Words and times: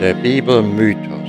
Der 0.00 0.14
Bibelmythos. 0.14 1.28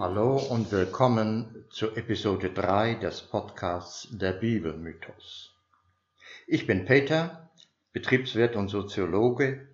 Hallo 0.00 0.38
und 0.48 0.72
willkommen 0.72 1.66
zu 1.68 1.94
Episode 1.94 2.48
3 2.48 2.94
des 2.94 3.20
Podcasts 3.20 4.08
Der 4.10 4.32
Bibelmythos. 4.32 5.54
Ich 6.46 6.66
bin 6.66 6.86
Peter, 6.86 7.50
Betriebswirt 7.92 8.56
und 8.56 8.68
Soziologe 8.68 9.68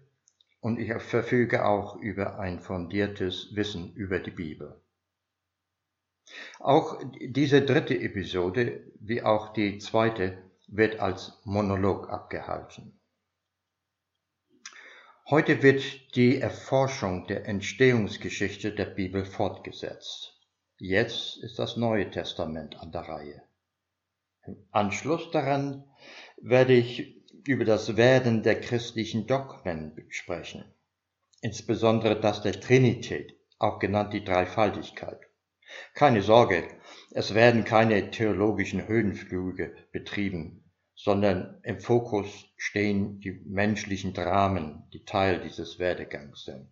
und 0.59 0.81
ich 0.81 0.93
verfüge 1.05 1.65
auch 1.67 1.95
über 1.95 2.41
ein 2.41 2.59
fundiertes 2.59 3.55
Wissen 3.55 3.95
über 3.95 4.19
die 4.19 4.33
Bibel. 4.33 4.83
Auch 6.59 7.01
diese 7.21 7.63
dritte 7.63 7.97
Episode, 7.97 8.81
wie 8.99 9.23
auch 9.23 9.53
die 9.53 9.79
zweite, 9.79 10.39
wird 10.77 10.99
als 10.99 11.41
Monolog 11.45 12.11
abgehalten. 12.11 13.01
Heute 15.31 15.63
wird 15.63 16.17
die 16.17 16.41
Erforschung 16.41 17.27
der 17.29 17.47
Entstehungsgeschichte 17.47 18.75
der 18.75 18.87
Bibel 18.87 19.25
fortgesetzt. 19.25 20.37
Jetzt 20.79 21.39
ist 21.43 21.61
das 21.61 21.77
Neue 21.77 22.11
Testament 22.11 22.77
an 22.81 22.91
der 22.91 23.03
Reihe. 23.03 23.43
Im 24.47 24.67
Anschluss 24.73 25.31
daran 25.31 25.85
werde 26.43 26.75
ich 26.75 27.25
über 27.47 27.65
das 27.65 27.97
Werden 27.97 28.43
der 28.43 28.61
christlichen 28.61 29.29
Dogmen 29.29 30.05
sprechen, 30.09 30.65
insbesondere 31.41 32.21
das 32.21 32.43
der 32.43 32.61
Trinität, 32.61 33.35
auch 33.59 33.79
genannt 33.79 34.13
die 34.13 34.25
Dreifaltigkeit. 34.25 35.21
Keine 35.95 36.23
Sorge, 36.23 36.69
es 37.17 37.33
werden 37.33 37.65
keine 37.65 38.11
theologischen 38.11 38.89
Höhenflüge 38.89 39.73
betrieben, 39.93 40.65
sondern 40.97 41.61
im 41.63 41.79
Fokus 41.79 42.47
stehen 42.57 43.21
die 43.21 43.41
menschlichen 43.47 44.15
Dramen, 44.15 44.83
die 44.93 45.05
Teil 45.05 45.41
dieses 45.41 45.79
Werdegangs 45.79 46.45
sind. 46.45 46.69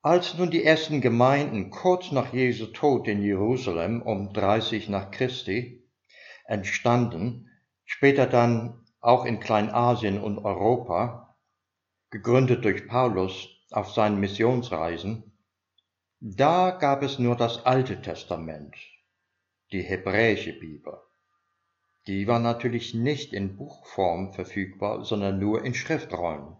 Als 0.00 0.38
nun 0.38 0.50
die 0.50 0.64
ersten 0.64 1.02
Gemeinden 1.02 1.68
kurz 1.68 2.10
nach 2.10 2.32
Jesu 2.32 2.66
Tod 2.66 3.06
in 3.06 3.22
Jerusalem 3.22 4.00
um 4.00 4.32
30 4.32 4.88
nach 4.88 5.10
Christi 5.10 5.86
entstanden, 6.46 7.50
später 7.84 8.26
dann 8.26 8.86
auch 9.00 9.26
in 9.26 9.40
Kleinasien 9.40 10.22
und 10.22 10.38
Europa, 10.38 11.36
gegründet 12.08 12.64
durch 12.64 12.88
Paulus 12.88 13.48
auf 13.72 13.90
seinen 13.92 14.20
Missionsreisen, 14.20 15.25
da 16.20 16.70
gab 16.70 17.02
es 17.02 17.18
nur 17.18 17.36
das 17.36 17.66
Alte 17.66 18.00
Testament, 18.00 18.74
die 19.70 19.82
hebräische 19.82 20.54
Bibel. 20.54 20.98
Die 22.06 22.26
war 22.26 22.38
natürlich 22.38 22.94
nicht 22.94 23.34
in 23.34 23.56
Buchform 23.56 24.32
verfügbar, 24.32 25.04
sondern 25.04 25.38
nur 25.38 25.62
in 25.62 25.74
Schriftrollen. 25.74 26.56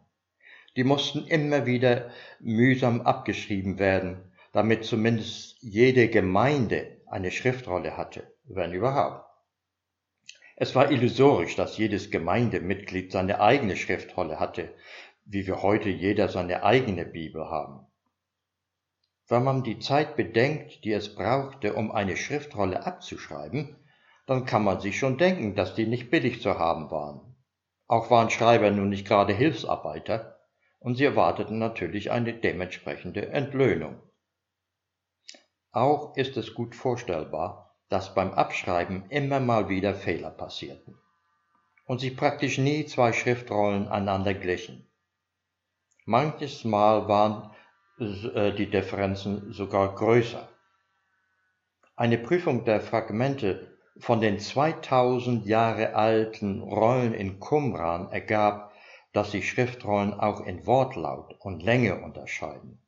Die 0.77 0.85
mussten 0.85 1.27
immer 1.27 1.65
wieder 1.65 2.11
mühsam 2.39 3.01
abgeschrieben 3.01 3.79
werden, 3.79 4.31
damit 4.53 4.85
zumindest 4.85 5.57
jede 5.63 6.09
Gemeinde 6.09 7.01
eine 7.07 7.31
Schriftrolle 7.31 7.97
hatte, 7.97 8.31
wenn 8.45 8.75
überhaupt. 8.75 9.25
Es 10.57 10.75
war 10.75 10.91
illusorisch, 10.91 11.57
dass 11.57 11.79
jedes 11.79 12.11
Gemeindemitglied 12.11 13.11
seine 13.11 13.41
eigene 13.41 13.77
Schriftrolle 13.77 14.39
hatte, 14.39 14.75
wie 15.25 15.47
wir 15.47 15.63
heute 15.63 15.89
jeder 15.89 16.29
seine 16.29 16.63
eigene 16.63 17.07
Bibel 17.07 17.47
haben. 17.47 17.87
Wenn 19.29 19.43
man 19.43 19.65
die 19.65 19.81
Zeit 19.81 20.17
bedenkt, 20.17 20.85
die 20.85 20.93
es 20.93 21.15
brauchte, 21.15 21.75
um 21.75 21.91
eine 21.91 22.17
Schriftrolle 22.17 22.87
abzuschreiben, 22.87 23.77
dann 24.27 24.45
kann 24.45 24.63
man 24.63 24.81
sich 24.81 24.99
schon 24.99 25.19
denken, 25.19 25.55
dass 25.55 25.75
die 25.75 25.87
nicht 25.87 26.11
billig 26.11 26.43
zu 26.43 26.59
haben 26.59 26.91
waren. 26.91 27.37
Auch 27.89 28.11
waren 28.11 28.31
Schreiber 28.31 28.71
nun 28.71 28.89
nicht 28.89 29.07
gerade 29.07 29.33
Hilfsarbeiter, 29.33 30.41
und 30.79 30.97
sie 30.97 31.05
erwarteten 31.05 31.59
natürlich 31.59 32.11
eine 32.13 32.33
dementsprechende 32.33 33.29
Entlöhnung. 33.31 34.01
Auch 35.73 36.17
ist 36.17 36.37
es 36.37 36.55
gut 36.55 36.75
vorstellbar, 36.75 37.77
dass 37.89 38.15
beim 38.15 38.33
Abschreiben 38.33 39.11
immer 39.11 39.41
mal 39.41 39.69
wieder 39.69 39.95
Fehler 39.95 40.31
passierten 40.31 40.99
und 41.87 42.01
sich 42.01 42.17
praktisch 42.17 42.59
nie 42.59 42.87
zwei 42.87 43.13
Schriftrollen 43.13 43.89
einander 43.89 44.35
glichen. 44.35 44.89
Manches 46.05 46.65
Mal 46.65 47.09
waren 47.09 47.51
die 47.99 48.71
Differenzen 48.71 49.53
sogar 49.53 49.95
größer. 49.95 50.49
Eine 51.97 52.19
Prüfung 52.19 52.65
der 52.65 52.83
Fragmente 52.83 53.79
von 53.99 54.21
den 54.21 54.39
2000 54.39 55.47
Jahre 55.47 55.95
alten 55.95 56.61
Rollen 56.61 57.15
in 57.15 57.41
Qumran 57.41 58.13
ergab, 58.13 58.73
dass 59.13 59.31
sich 59.33 59.49
Schriftrollen 59.49 60.13
auch 60.13 60.45
in 60.45 60.67
Wortlaut 60.67 61.35
und 61.41 61.63
Länge 61.63 62.03
unterscheiden. 62.03 62.79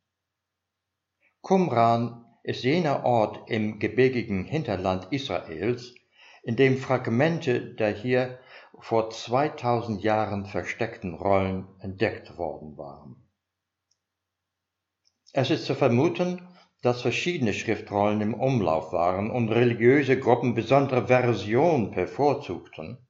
Qumran 1.41 2.27
ist 2.43 2.65
jener 2.65 3.05
Ort 3.05 3.49
im 3.51 3.79
gebirgigen 3.79 4.45
Hinterland 4.45 5.09
Israels, 5.11 5.95
in 6.43 6.57
dem 6.57 6.77
Fragmente 6.77 7.75
der 7.75 7.93
hier 7.93 8.39
vor 8.79 9.09
2000 9.09 10.03
Jahren 10.03 10.45
versteckten 10.45 11.15
Rollen 11.15 11.67
entdeckt 11.81 12.37
worden 12.37 12.77
waren. 12.77 13.28
Es 15.41 15.51
ist 15.51 15.67
zu 15.67 15.77
vermuten, 15.77 16.43
dass 16.83 17.03
verschiedene 17.03 17.53
Schriftrollen 17.53 18.21
im 18.23 18.35
Umlauf 18.35 18.93
waren 18.93 19.31
und 19.31 19.51
religiöse 19.51 20.19
Gruppen 20.19 20.57
besondere 20.57 21.07
Versionen 21.07 21.93
bevorzugten. 21.93 23.07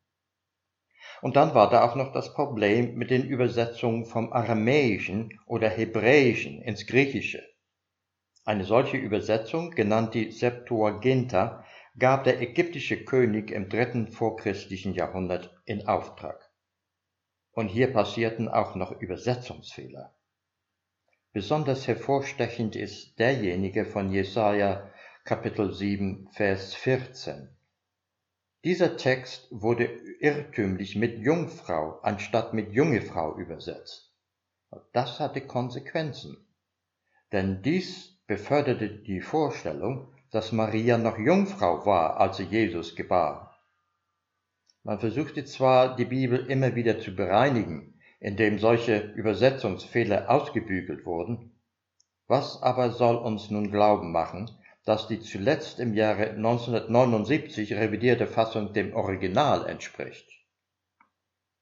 Und 1.22 1.36
dann 1.36 1.54
war 1.54 1.70
da 1.70 1.88
auch 1.88 1.94
noch 1.96 2.12
das 2.12 2.34
Problem 2.34 2.96
mit 2.96 3.10
den 3.10 3.26
Übersetzungen 3.26 4.04
vom 4.04 4.30
Aramäischen 4.30 5.40
oder 5.46 5.70
Hebräischen 5.70 6.60
ins 6.60 6.86
Griechische. 6.86 7.42
Eine 8.44 8.64
solche 8.64 8.98
Übersetzung, 8.98 9.70
genannt 9.70 10.12
die 10.12 10.30
Septuaginta, 10.30 11.64
gab 11.98 12.24
der 12.24 12.42
ägyptische 12.42 13.06
König 13.06 13.50
im 13.50 13.70
dritten 13.70 14.06
vorchristlichen 14.06 14.92
Jahrhundert 14.92 15.58
in 15.64 15.88
Auftrag. 15.88 16.52
Und 17.52 17.68
hier 17.68 17.90
passierten 17.90 18.48
auch 18.50 18.74
noch 18.74 18.92
Übersetzungsfehler. 19.00 20.14
Besonders 21.34 21.86
hervorstechend 21.86 22.74
ist 22.74 23.18
derjenige 23.18 23.84
von 23.84 24.10
Jesaja 24.10 24.90
Kapitel 25.24 25.74
7, 25.74 26.30
Vers 26.32 26.74
14. 26.74 27.50
Dieser 28.64 28.96
Text 28.96 29.46
wurde 29.50 29.84
irrtümlich 30.20 30.96
mit 30.96 31.18
Jungfrau 31.18 32.00
anstatt 32.00 32.54
mit 32.54 32.72
junge 32.72 33.02
Frau 33.02 33.36
übersetzt. 33.36 34.10
Das 34.94 35.20
hatte 35.20 35.42
Konsequenzen. 35.42 36.38
Denn 37.30 37.60
dies 37.60 38.16
beförderte 38.26 38.88
die 38.88 39.20
Vorstellung, 39.20 40.10
dass 40.30 40.52
Maria 40.52 40.96
noch 40.96 41.18
Jungfrau 41.18 41.84
war, 41.84 42.18
als 42.20 42.38
sie 42.38 42.44
Jesus 42.44 42.96
gebar. 42.96 43.54
Man 44.82 44.98
versuchte 44.98 45.44
zwar, 45.44 45.94
die 45.94 46.06
Bibel 46.06 46.46
immer 46.50 46.74
wieder 46.74 46.98
zu 47.00 47.14
bereinigen, 47.14 47.97
indem 48.20 48.58
solche 48.58 48.98
Übersetzungsfehler 48.98 50.28
ausgebügelt 50.30 51.06
wurden, 51.06 51.52
was 52.26 52.62
aber 52.62 52.90
soll 52.90 53.16
uns 53.16 53.50
nun 53.50 53.70
glauben 53.70 54.12
machen, 54.12 54.50
dass 54.84 55.06
die 55.06 55.20
zuletzt 55.20 55.80
im 55.80 55.94
Jahre 55.94 56.30
1979 56.30 57.74
revidierte 57.74 58.26
Fassung 58.26 58.72
dem 58.72 58.94
Original 58.94 59.66
entspricht? 59.66 60.28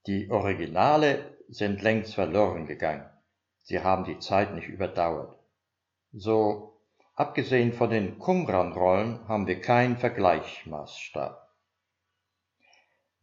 Die 0.06 0.30
Originale 0.30 1.36
sind 1.48 1.82
längst 1.82 2.14
verloren 2.14 2.66
gegangen. 2.66 3.08
Sie 3.62 3.80
haben 3.80 4.04
die 4.04 4.18
Zeit 4.20 4.54
nicht 4.54 4.68
überdauert. 4.68 5.36
So, 6.12 6.80
abgesehen 7.14 7.72
von 7.72 7.90
den 7.90 8.18
Qumran-Rollen 8.18 9.26
haben 9.28 9.46
wir 9.46 9.60
keinen 9.60 9.96
Vergleichsmaßstab. 9.96 11.52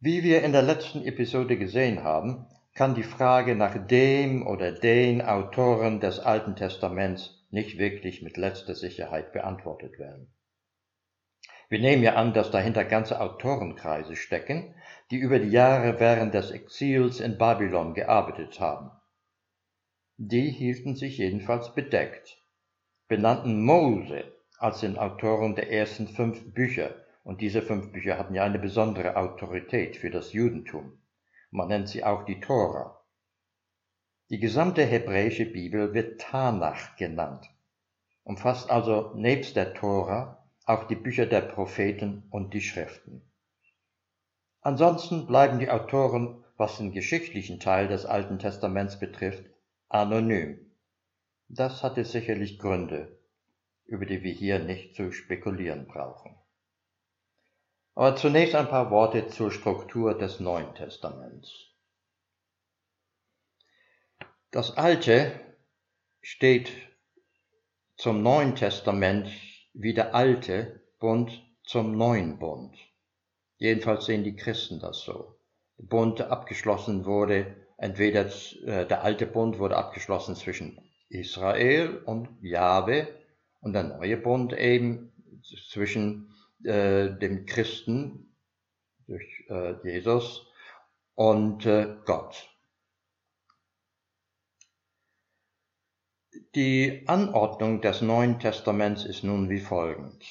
Wie 0.00 0.22
wir 0.22 0.42
in 0.42 0.52
der 0.52 0.62
letzten 0.62 1.02
Episode 1.04 1.56
gesehen 1.56 2.04
haben, 2.04 2.46
kann 2.74 2.94
die 2.94 3.04
Frage 3.04 3.54
nach 3.54 3.86
dem 3.86 4.46
oder 4.46 4.72
den 4.72 5.22
Autoren 5.22 6.00
des 6.00 6.18
Alten 6.18 6.56
Testaments 6.56 7.46
nicht 7.50 7.78
wirklich 7.78 8.22
mit 8.22 8.36
letzter 8.36 8.74
Sicherheit 8.74 9.32
beantwortet 9.32 9.98
werden. 9.98 10.32
Wir 11.68 11.78
nehmen 11.78 12.02
ja 12.02 12.14
an, 12.14 12.34
dass 12.34 12.50
dahinter 12.50 12.84
ganze 12.84 13.20
Autorenkreise 13.20 14.16
stecken, 14.16 14.74
die 15.10 15.16
über 15.16 15.38
die 15.38 15.50
Jahre 15.50 16.00
während 16.00 16.34
des 16.34 16.50
Exils 16.50 17.20
in 17.20 17.38
Babylon 17.38 17.94
gearbeitet 17.94 18.60
haben. 18.60 18.90
Die 20.16 20.50
hielten 20.50 20.94
sich 20.94 21.18
jedenfalls 21.18 21.74
bedeckt 21.74 22.38
benannten 23.08 23.62
Mose 23.62 24.24
als 24.58 24.80
den 24.80 24.96
Autoren 24.96 25.54
der 25.54 25.70
ersten 25.70 26.08
fünf 26.08 26.52
Bücher. 26.54 26.94
Und 27.22 27.40
diese 27.40 27.62
fünf 27.62 27.92
Bücher 27.92 28.18
hatten 28.18 28.34
ja 28.34 28.44
eine 28.44 28.58
besondere 28.58 29.16
Autorität 29.16 29.96
für 29.96 30.10
das 30.10 30.32
Judentum. 30.32 30.98
Man 31.54 31.68
nennt 31.68 31.88
sie 31.88 32.02
auch 32.02 32.24
die 32.24 32.40
Tora. 32.40 33.00
Die 34.28 34.40
gesamte 34.40 34.82
hebräische 34.82 35.46
Bibel 35.46 35.94
wird 35.94 36.20
Tanach 36.20 36.96
genannt, 36.96 37.48
umfasst 38.24 38.72
also 38.72 39.12
nebst 39.14 39.54
der 39.54 39.72
Tora 39.72 40.44
auch 40.64 40.82
die 40.88 40.96
Bücher 40.96 41.26
der 41.26 41.42
Propheten 41.42 42.26
und 42.30 42.54
die 42.54 42.60
Schriften. 42.60 43.22
Ansonsten 44.62 45.28
bleiben 45.28 45.60
die 45.60 45.70
Autoren, 45.70 46.42
was 46.56 46.78
den 46.78 46.90
geschichtlichen 46.90 47.60
Teil 47.60 47.86
des 47.86 48.04
Alten 48.04 48.40
Testaments 48.40 48.98
betrifft, 48.98 49.44
anonym. 49.88 50.58
Das 51.46 51.84
hatte 51.84 52.04
sicherlich 52.04 52.58
Gründe, 52.58 53.16
über 53.84 54.06
die 54.06 54.24
wir 54.24 54.32
hier 54.32 54.58
nicht 54.58 54.96
zu 54.96 55.12
spekulieren 55.12 55.86
brauchen. 55.86 56.34
Aber 57.94 58.16
zunächst 58.16 58.54
ein 58.54 58.68
paar 58.68 58.90
Worte 58.90 59.28
zur 59.28 59.50
Struktur 59.52 60.18
des 60.18 60.40
Neuen 60.40 60.74
Testaments. 60.74 61.68
Das 64.50 64.76
Alte 64.76 65.32
steht 66.20 66.72
zum 67.96 68.22
Neuen 68.22 68.56
Testament 68.56 69.28
wie 69.72 69.94
der 69.94 70.14
alte 70.14 70.80
Bund 70.98 71.42
zum 71.64 71.96
neuen 71.96 72.38
Bund. 72.38 72.76
Jedenfalls 73.58 74.06
sehen 74.06 74.24
die 74.24 74.36
Christen 74.36 74.80
das 74.80 75.00
so. 75.00 75.36
Der 75.78 75.84
Bund 75.84 76.20
abgeschlossen 76.20 77.04
wurde, 77.04 77.56
entweder 77.76 78.26
äh, 78.66 78.86
der 78.86 79.02
alte 79.02 79.26
Bund 79.26 79.58
wurde 79.58 79.76
abgeschlossen 79.76 80.36
zwischen 80.36 80.80
Israel 81.08 81.98
und 82.04 82.28
Jahwe 82.42 83.08
und 83.60 83.72
der 83.72 83.84
neue 83.84 84.16
Bund 84.16 84.52
eben 84.52 85.12
zwischen 85.68 86.33
äh, 86.64 87.10
dem 87.18 87.46
Christen 87.46 88.34
durch 89.06 89.44
äh, 89.48 89.74
Jesus 89.84 90.46
und 91.14 91.66
äh, 91.66 91.96
Gott. 92.04 92.48
Die 96.54 97.02
Anordnung 97.06 97.80
des 97.80 98.00
Neuen 98.00 98.38
Testaments 98.38 99.04
ist 99.04 99.24
nun 99.24 99.50
wie 99.50 99.60
folgt. 99.60 100.24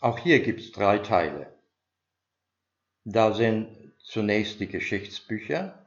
Auch 0.00 0.18
hier 0.18 0.40
gibt 0.40 0.60
es 0.60 0.72
drei 0.72 0.98
Teile. 0.98 1.52
Da 3.04 3.32
sind 3.32 3.94
zunächst 4.02 4.60
die 4.60 4.68
Geschichtsbücher, 4.68 5.86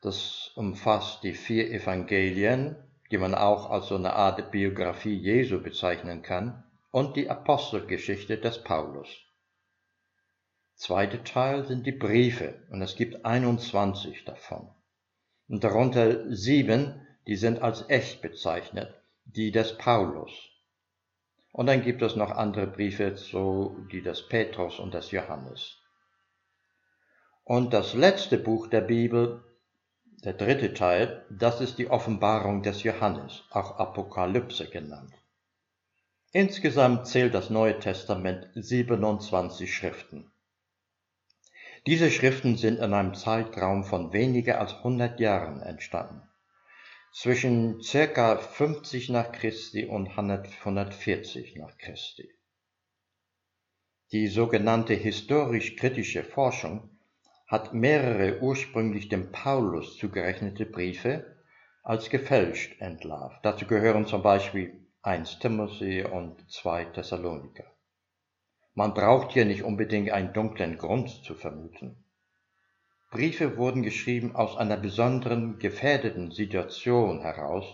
das 0.00 0.52
umfasst 0.54 1.22
die 1.22 1.32
vier 1.32 1.70
Evangelien, 1.70 2.76
die 3.10 3.18
man 3.18 3.34
auch 3.34 3.70
als 3.70 3.86
so 3.86 3.96
eine 3.96 4.12
Art 4.12 4.50
Biografie 4.50 5.16
Jesu 5.16 5.62
bezeichnen 5.62 6.22
kann, 6.22 6.64
und 6.94 7.16
die 7.16 7.28
Apostelgeschichte 7.28 8.38
des 8.38 8.62
Paulus. 8.62 9.08
Zweiter 10.76 11.24
Teil 11.24 11.66
sind 11.66 11.86
die 11.86 11.98
Briefe, 12.06 12.62
und 12.70 12.82
es 12.82 12.94
gibt 12.94 13.24
21 13.24 14.24
davon. 14.24 14.70
Und 15.48 15.64
darunter 15.64 16.32
sieben, 16.32 17.04
die 17.26 17.34
sind 17.34 17.60
als 17.60 17.90
echt 17.90 18.22
bezeichnet, 18.22 18.94
die 19.24 19.50
des 19.50 19.76
Paulus. 19.76 20.30
Und 21.50 21.66
dann 21.66 21.82
gibt 21.82 22.00
es 22.00 22.14
noch 22.14 22.30
andere 22.30 22.68
Briefe, 22.68 23.16
so 23.16 23.76
die 23.90 24.00
des 24.00 24.28
Petrus 24.28 24.78
und 24.78 24.94
des 24.94 25.10
Johannes. 25.10 25.78
Und 27.42 27.72
das 27.74 27.94
letzte 27.94 28.38
Buch 28.38 28.68
der 28.68 28.82
Bibel, 28.82 29.42
der 30.22 30.34
dritte 30.34 30.74
Teil, 30.74 31.26
das 31.28 31.60
ist 31.60 31.76
die 31.78 31.90
Offenbarung 31.90 32.62
des 32.62 32.84
Johannes, 32.84 33.42
auch 33.50 33.80
Apokalypse 33.80 34.70
genannt. 34.70 35.12
Insgesamt 36.36 37.06
zählt 37.06 37.32
das 37.32 37.48
Neue 37.48 37.78
Testament 37.78 38.48
27 38.56 39.72
Schriften. 39.72 40.32
Diese 41.86 42.10
Schriften 42.10 42.56
sind 42.56 42.80
in 42.80 42.92
einem 42.92 43.14
Zeitraum 43.14 43.84
von 43.84 44.12
weniger 44.12 44.58
als 44.58 44.72
100 44.72 45.20
Jahren 45.20 45.62
entstanden, 45.62 46.28
zwischen 47.12 47.80
ca. 47.82 48.38
50 48.38 49.10
nach 49.10 49.30
Christi 49.30 49.86
und 49.86 50.08
140 50.08 51.54
nach 51.54 51.78
Christi. 51.78 52.28
Die 54.10 54.26
sogenannte 54.26 54.94
historisch-kritische 54.94 56.24
Forschung 56.24 56.98
hat 57.46 57.74
mehrere 57.74 58.40
ursprünglich 58.40 59.08
dem 59.08 59.30
Paulus 59.30 59.96
zugerechnete 59.98 60.66
Briefe 60.66 61.36
als 61.84 62.10
gefälscht 62.10 62.80
entlarvt. 62.80 63.38
Dazu 63.44 63.66
gehören 63.66 64.08
zum 64.08 64.24
Beispiel 64.24 64.83
1 65.06 65.38
Timothy 65.38 66.02
und 66.02 66.50
2 66.50 66.86
Thessaloniker. 66.86 67.66
Man 68.72 68.94
braucht 68.94 69.32
hier 69.32 69.44
nicht 69.44 69.62
unbedingt 69.62 70.10
einen 70.10 70.32
dunklen 70.32 70.78
Grund 70.78 71.10
zu 71.10 71.34
vermuten. 71.34 72.02
Briefe 73.10 73.58
wurden 73.58 73.82
geschrieben 73.82 74.34
aus 74.34 74.56
einer 74.56 74.78
besonderen 74.78 75.58
gefährdeten 75.58 76.30
Situation 76.30 77.20
heraus, 77.20 77.66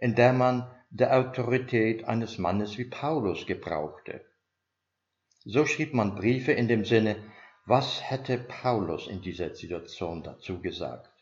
in 0.00 0.16
der 0.16 0.34
man 0.34 0.70
der 0.90 1.16
Autorität 1.16 2.04
eines 2.04 2.36
Mannes 2.36 2.76
wie 2.76 2.84
Paulus 2.84 3.46
gebrauchte. 3.46 4.26
So 5.46 5.64
schrieb 5.64 5.94
man 5.94 6.14
Briefe 6.14 6.52
in 6.52 6.68
dem 6.68 6.84
Sinne, 6.84 7.16
was 7.64 8.02
hätte 8.02 8.36
Paulus 8.36 9.06
in 9.06 9.22
dieser 9.22 9.54
Situation 9.54 10.22
dazu 10.22 10.60
gesagt? 10.60 11.15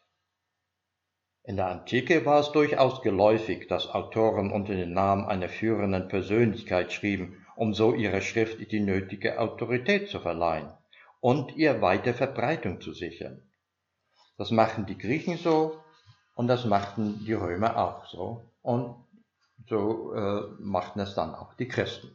In 1.47 1.57
der 1.57 1.67
Antike 1.67 2.25
war 2.25 2.41
es 2.41 2.53
durchaus 2.53 3.03
geläufig, 3.03 3.69
dass 3.69 3.89
Autoren 3.89 4.51
unter 4.51 4.75
dem 4.75 4.95
Namen 4.95 5.27
einer 5.27 5.51
führenden 5.51 6.09
Persönlichkeit 6.09 6.91
schrieben, 6.91 7.45
um 7.55 7.75
so 7.75 7.93
ihrer 7.93 8.23
Schrift 8.23 8.73
die 8.73 8.81
nötige 8.81 9.39
Autorität 9.39 10.09
zu 10.09 10.21
verleihen 10.21 10.73
und 11.21 11.55
ihr 11.55 11.83
weite 11.83 12.15
Verbreitung 12.15 12.81
zu 12.81 12.95
sichern. 12.95 13.43
Das 14.39 14.51
machten 14.51 14.87
die 14.87 14.97
Griechen 14.97 15.37
so 15.37 15.79
und 16.35 16.49
das 16.49 16.65
machten 16.65 17.23
die 17.27 17.35
Römer 17.35 17.77
auch 17.77 18.07
so 18.07 18.51
und 18.63 18.97
so 19.69 20.15
äh, 20.15 20.43
machten 20.61 21.01
es 21.01 21.15
dann 21.15 21.35
auch 21.35 21.53
die 21.55 21.69
Christen. 21.69 22.11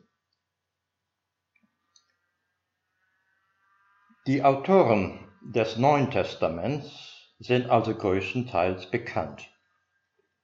Die 4.25 4.43
Autoren 4.43 5.19
des 5.41 5.77
Neuen 5.77 6.09
Testaments 6.09 7.18
sind 7.39 7.69
also 7.69 7.95
größtenteils 7.95 8.91
bekannt. 8.91 9.49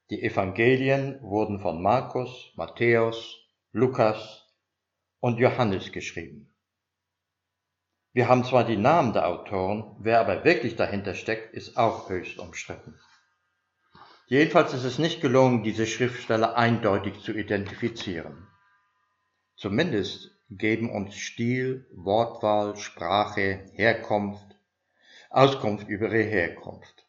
Die 0.10 0.24
Evangelien 0.24 1.22
wurden 1.22 1.60
von 1.60 1.82
Markus, 1.82 2.52
Matthäus, 2.56 3.38
Lukas 3.72 4.46
und 5.20 5.40
Johannes 5.40 5.92
geschrieben. 5.92 6.54
Wir 8.14 8.30
haben 8.30 8.46
zwar 8.46 8.64
die 8.64 8.78
Namen 8.78 9.12
der 9.12 9.28
Autoren, 9.28 9.98
wer 10.00 10.22
aber 10.22 10.46
wirklich 10.46 10.78
dahinter 10.78 11.16
steckt, 11.16 11.54
ist 11.54 11.76
auch 11.76 12.10
höchst 12.10 12.40
umstritten. 12.40 12.98
Jedenfalls 14.28 14.74
ist 14.74 14.86
es 14.86 14.98
nicht 14.98 15.22
gelungen, 15.22 15.64
diese 15.64 15.86
Schriftsteller 15.86 16.56
eindeutig 16.56 17.20
zu 17.20 17.34
identifizieren. 17.34 18.48
Zumindest 19.58 20.32
geben 20.50 20.90
uns 20.90 21.16
Stil, 21.16 21.88
Wortwahl, 21.94 22.78
Sprache, 22.78 23.66
Herkunft, 23.74 24.55
Auskunft 25.36 25.90
über 25.90 26.06
ihre 26.06 26.24
Herkunft. 26.24 27.06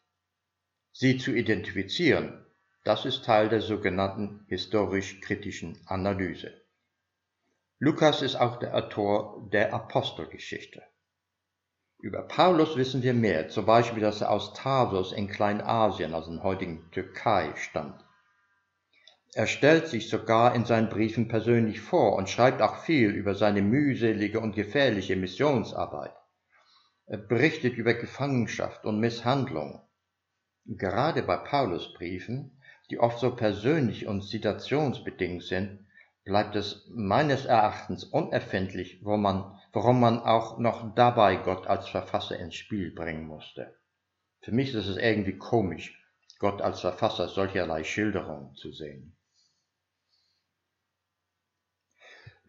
Sie 0.91 1.17
zu 1.17 1.31
identifizieren, 1.31 2.45
das 2.83 3.05
ist 3.05 3.23
Teil 3.23 3.47
der 3.47 3.61
sogenannten 3.61 4.43
historisch-kritischen 4.49 5.79
Analyse. 5.85 6.51
Lukas 7.79 8.21
ist 8.21 8.35
auch 8.35 8.59
der 8.59 8.75
Autor 8.75 9.47
der 9.53 9.73
Apostelgeschichte. 9.73 10.83
Über 11.99 12.23
Paulus 12.23 12.75
wissen 12.75 13.01
wir 13.01 13.13
mehr, 13.13 13.47
zum 13.47 13.65
Beispiel, 13.65 14.01
dass 14.01 14.19
er 14.19 14.31
aus 14.31 14.53
Tarsus 14.53 15.13
in 15.13 15.29
Kleinasien, 15.29 16.13
also 16.13 16.29
in 16.29 16.43
heutigen 16.43 16.91
Türkei, 16.91 17.53
stammt. 17.55 18.03
Er 19.35 19.47
stellt 19.47 19.87
sich 19.87 20.09
sogar 20.09 20.53
in 20.53 20.65
seinen 20.65 20.89
Briefen 20.89 21.29
persönlich 21.29 21.79
vor 21.79 22.17
und 22.17 22.29
schreibt 22.29 22.61
auch 22.61 22.79
viel 22.79 23.11
über 23.11 23.35
seine 23.35 23.61
mühselige 23.61 24.41
und 24.41 24.53
gefährliche 24.53 25.15
Missionsarbeit. 25.15 26.13
Er 27.09 27.17
berichtet 27.17 27.77
über 27.77 27.93
Gefangenschaft 27.93 28.83
und 28.83 28.99
Misshandlung. 28.99 29.81
Gerade 30.65 31.23
bei 31.23 31.37
Paulus 31.37 31.93
Briefen, 31.93 32.61
die 32.89 32.99
oft 32.99 33.19
so 33.19 33.33
persönlich 33.33 34.07
und 34.07 34.23
situationsbedingt 34.23 35.41
sind, 35.43 35.87
bleibt 36.25 36.57
es 36.57 36.85
meines 36.89 37.45
Erachtens 37.45 38.03
unerfindlich, 38.03 38.99
wo 39.05 39.15
man, 39.15 39.57
warum 39.71 40.01
man 40.01 40.19
auch 40.19 40.59
noch 40.59 40.93
dabei 40.95 41.37
Gott 41.37 41.65
als 41.67 41.87
Verfasser 41.87 42.37
ins 42.37 42.55
Spiel 42.55 42.93
bringen 42.93 43.25
musste. 43.25 43.73
Für 44.41 44.51
mich 44.51 44.73
ist 44.73 44.87
es 44.87 44.97
irgendwie 44.97 45.37
komisch, 45.37 45.97
Gott 46.39 46.61
als 46.61 46.81
Verfasser 46.81 47.29
solcherlei 47.29 47.85
Schilderungen 47.85 48.53
zu 48.55 48.73
sehen. 48.73 49.15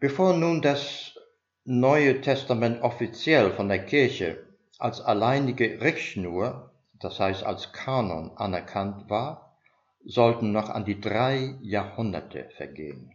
Bevor 0.01 0.33
nun 0.33 0.61
das 0.61 1.17
Neue 1.63 2.19
Testament 2.19 2.81
offiziell 2.81 3.51
von 3.51 3.69
der 3.69 3.85
Kirche 3.85 4.48
als 4.79 5.01
alleinige 5.01 5.81
Richtschnur, 5.81 6.73
das 6.93 7.19
heißt 7.19 7.43
als 7.43 7.73
Kanon 7.73 8.31
anerkannt 8.37 9.09
war, 9.09 9.57
sollten 10.05 10.51
noch 10.53 10.69
an 10.69 10.85
die 10.85 10.99
drei 10.99 11.57
Jahrhunderte 11.61 12.49
vergehen. 12.55 13.13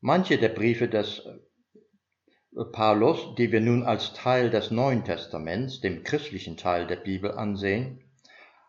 Manche 0.00 0.36
der 0.38 0.50
Briefe 0.50 0.86
des 0.86 1.20
äh, 1.20 2.64
Paulus, 2.72 3.34
die 3.36 3.50
wir 3.50 3.62
nun 3.62 3.82
als 3.84 4.12
Teil 4.12 4.50
des 4.50 4.70
Neuen 4.70 5.02
Testaments, 5.04 5.80
dem 5.80 6.04
christlichen 6.04 6.58
Teil 6.58 6.86
der 6.86 6.96
Bibel 6.96 7.32
ansehen, 7.32 8.04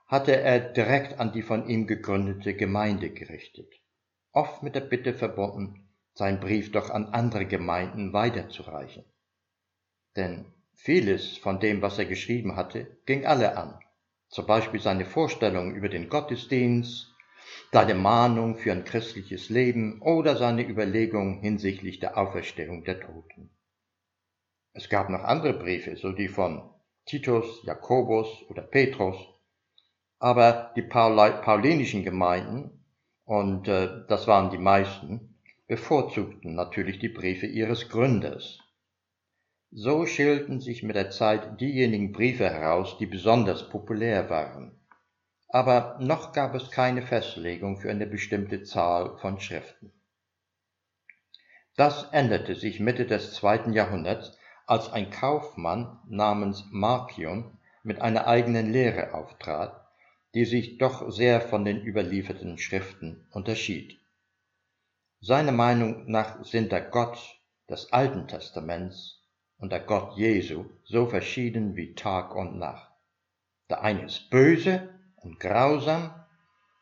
hatte 0.07 0.37
er 0.37 0.59
direkt 0.59 1.19
an 1.19 1.33
die 1.33 1.41
von 1.41 1.67
ihm 1.67 1.87
gegründete 1.87 2.53
Gemeinde 2.55 3.09
gerichtet, 3.09 3.69
oft 4.31 4.63
mit 4.63 4.75
der 4.75 4.81
Bitte 4.81 5.13
verbunden, 5.13 5.89
seinen 6.13 6.39
Brief 6.39 6.71
doch 6.71 6.89
an 6.89 7.07
andere 7.07 7.45
Gemeinden 7.45 8.13
weiterzureichen. 8.13 9.03
Denn 10.15 10.54
Vieles 10.75 11.37
von 11.37 11.59
dem, 11.59 11.81
was 11.81 11.97
er 11.97 12.05
geschrieben 12.05 12.55
hatte, 12.55 12.97
ging 13.05 13.25
alle 13.25 13.57
an. 13.57 13.79
Zum 14.29 14.45
Beispiel 14.45 14.79
seine 14.79 15.05
Vorstellungen 15.05 15.75
über 15.75 15.89
den 15.89 16.09
Gottesdienst, 16.09 17.13
seine 17.71 17.95
Mahnung 17.95 18.55
für 18.55 18.71
ein 18.71 18.85
christliches 18.85 19.49
Leben 19.49 20.01
oder 20.01 20.35
seine 20.35 20.67
Überlegungen 20.67 21.39
hinsichtlich 21.39 21.99
der 21.99 22.17
Auferstehung 22.17 22.83
der 22.83 22.99
Toten. 22.99 23.49
Es 24.73 24.89
gab 24.89 25.09
noch 25.09 25.23
andere 25.23 25.53
Briefe, 25.53 25.95
so 25.95 26.11
die 26.11 26.27
von 26.27 26.69
Titus, 27.05 27.63
Jakobus 27.63 28.27
oder 28.49 28.61
Petrus, 28.61 29.15
aber 30.19 30.73
die 30.75 30.81
paulinischen 30.81 32.03
Gemeinden, 32.03 32.85
und 33.23 33.67
äh, 33.67 34.05
das 34.07 34.27
waren 34.27 34.51
die 34.51 34.57
meisten, 34.57 35.35
bevorzugten 35.67 36.55
natürlich 36.55 36.99
die 36.99 37.09
Briefe 37.09 37.45
ihres 37.45 37.89
Gründers. 37.89 38.59
So 39.77 40.05
schälten 40.05 40.61
sich 40.61 40.83
mit 40.83 40.95
der 40.95 41.09
Zeit 41.09 41.59
diejenigen 41.59 42.13
Briefe 42.13 42.49
heraus, 42.49 42.97
die 42.97 43.05
besonders 43.05 43.67
populär 43.67 44.29
waren. 44.29 44.79
Aber 45.49 45.97
noch 45.99 46.31
gab 46.31 46.55
es 46.55 46.71
keine 46.71 47.01
Festlegung 47.01 47.75
für 47.75 47.91
eine 47.91 48.07
bestimmte 48.07 48.63
Zahl 48.63 49.17
von 49.17 49.37
Schriften. 49.41 49.91
Das 51.75 52.05
änderte 52.13 52.55
sich 52.55 52.79
Mitte 52.79 53.05
des 53.05 53.33
zweiten 53.33 53.73
Jahrhunderts, 53.73 54.37
als 54.65 54.93
ein 54.93 55.09
Kaufmann 55.09 55.99
namens 56.07 56.63
Markion 56.71 57.57
mit 57.83 58.01
einer 58.01 58.27
eigenen 58.27 58.71
Lehre 58.71 59.13
auftrat, 59.13 59.89
die 60.35 60.45
sich 60.45 60.77
doch 60.77 61.11
sehr 61.11 61.41
von 61.41 61.65
den 61.65 61.81
überlieferten 61.81 62.57
Schriften 62.57 63.27
unterschied. 63.29 63.99
Seiner 65.19 65.51
Meinung 65.51 66.09
nach 66.09 66.45
sind 66.45 66.71
der 66.71 66.81
Gott 66.81 67.41
des 67.69 67.91
Alten 67.91 68.29
Testaments 68.29 69.24
und 69.57 69.71
der 69.71 69.79
Gott 69.79 70.17
Jesu 70.17 70.65
so 70.83 71.05
verschieden 71.05 71.75
wie 71.75 71.95
Tag 71.95 72.35
und 72.35 72.57
Nacht. 72.57 72.91
Der 73.69 73.81
eine 73.81 74.05
ist 74.05 74.29
böse 74.29 74.89
und 75.15 75.39
grausam, 75.39 76.13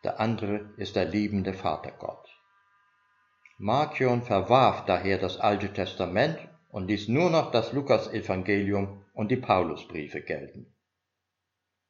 der 0.03 0.20
andere 0.20 0.74
ist 0.77 0.96
der 0.96 1.06
liebende 1.06 1.53
Vatergott. 1.53 2.30
Markion 3.58 4.24
verwarf 4.24 4.86
daher 4.86 5.18
das 5.18 5.38
Alte 5.38 5.72
Testament 5.72 6.38
und 6.70 6.88
ließ 6.88 7.08
nur 7.08 7.30
noch 7.30 7.51
das 7.51 7.72
Lukasevangelium 7.72 9.06
und 9.13 9.30
die 9.30 9.38
Paulusbriefe 9.38 10.22
gelten. 10.22 10.74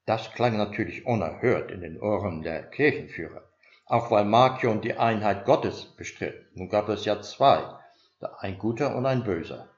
Das 0.06 0.32
klang 0.34 0.58
natürlich 0.58 1.06
unerhört 1.06 1.72
in 1.72 1.82
den 1.82 2.00
Ohren 2.00 2.42
der 2.44 2.64
Kirchenführer, 2.70 3.50
auch 3.86 4.12
weil 4.12 4.26
Markion 4.26 4.82
die 4.82 4.96
Einheit 4.96 5.46
Gottes 5.46 5.86
bestritt. 5.96 6.56
Nun 6.56 6.70
gab 6.70 6.90
es 6.90 7.06
ja 7.06 7.22
zwei, 7.22 7.64
ein 8.40 8.58
guter 8.58 8.96
und 8.96 9.06
ein 9.06 9.24
böser. 9.24 9.73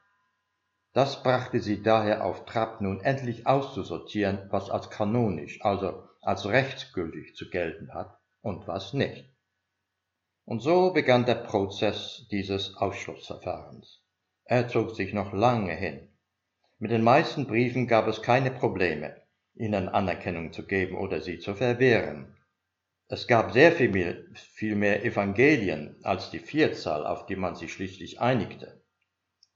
Das 0.95 1.23
brachte 1.23 1.59
sie 1.59 1.83
daher 1.83 2.23
auf 2.23 2.45
Trab, 2.45 2.79
nun 2.79 3.01
endlich 3.01 3.45
auszusortieren, 3.45 4.47
was 4.49 4.69
als 4.69 4.89
kanonisch, 4.89 5.59
also 5.61 6.07
als 6.21 6.45
rechtsgültig 6.45 7.35
zu 7.35 7.49
gelten 7.49 7.93
hat 7.93 8.17
und 8.41 8.65
was 8.65 8.93
nicht. 8.93 9.29
Und 10.45 10.61
so 10.61 10.93
begann 10.93 11.25
der 11.25 11.35
Prozess 11.35 12.27
dieses 12.31 12.77
Ausschlussverfahrens. 12.77 14.05
Er 14.45 14.69
zog 14.69 14.95
sich 14.95 15.11
noch 15.11 15.33
lange 15.33 15.73
hin. 15.73 16.07
Mit 16.79 16.91
den 16.91 17.03
meisten 17.03 17.45
Briefen 17.45 17.87
gab 17.87 18.07
es 18.07 18.21
keine 18.21 18.51
Probleme, 18.51 19.21
ihnen 19.53 19.89
Anerkennung 19.89 20.53
zu 20.53 20.65
geben 20.65 20.95
oder 20.95 21.19
sie 21.19 21.39
zu 21.39 21.55
verwehren. 21.55 22.37
Es 23.09 23.27
gab 23.27 23.51
sehr 23.51 23.73
viel 23.73 23.89
mehr, 23.89 24.15
viel 24.33 24.77
mehr 24.77 25.03
Evangelien 25.03 25.97
als 26.03 26.29
die 26.29 26.39
Vierzahl, 26.39 27.05
auf 27.05 27.25
die 27.25 27.35
man 27.35 27.55
sich 27.55 27.73
schließlich 27.73 28.21
einigte. 28.21 28.84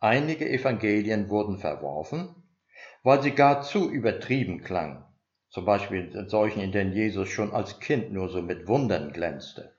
Einige 0.01 0.50
Evangelien 0.50 1.29
wurden 1.29 1.58
verworfen, 1.58 2.36
weil 3.03 3.22
sie 3.22 3.32
gar 3.32 3.62
zu 3.62 3.89
übertrieben 3.89 4.62
klangen, 4.62 5.03
zum 5.50 5.65
Beispiel 5.65 6.10
in 6.13 6.29
solchen, 6.29 6.62
in 6.62 6.72
denen 6.72 6.94
Jesus 6.94 7.27
schon 7.27 7.51
als 7.51 7.79
Kind 7.82 8.13
nur 8.13 8.29
so 8.29 8.41
mit 8.41 8.68
Wundern 8.68 9.12
glänzte. 9.12 9.75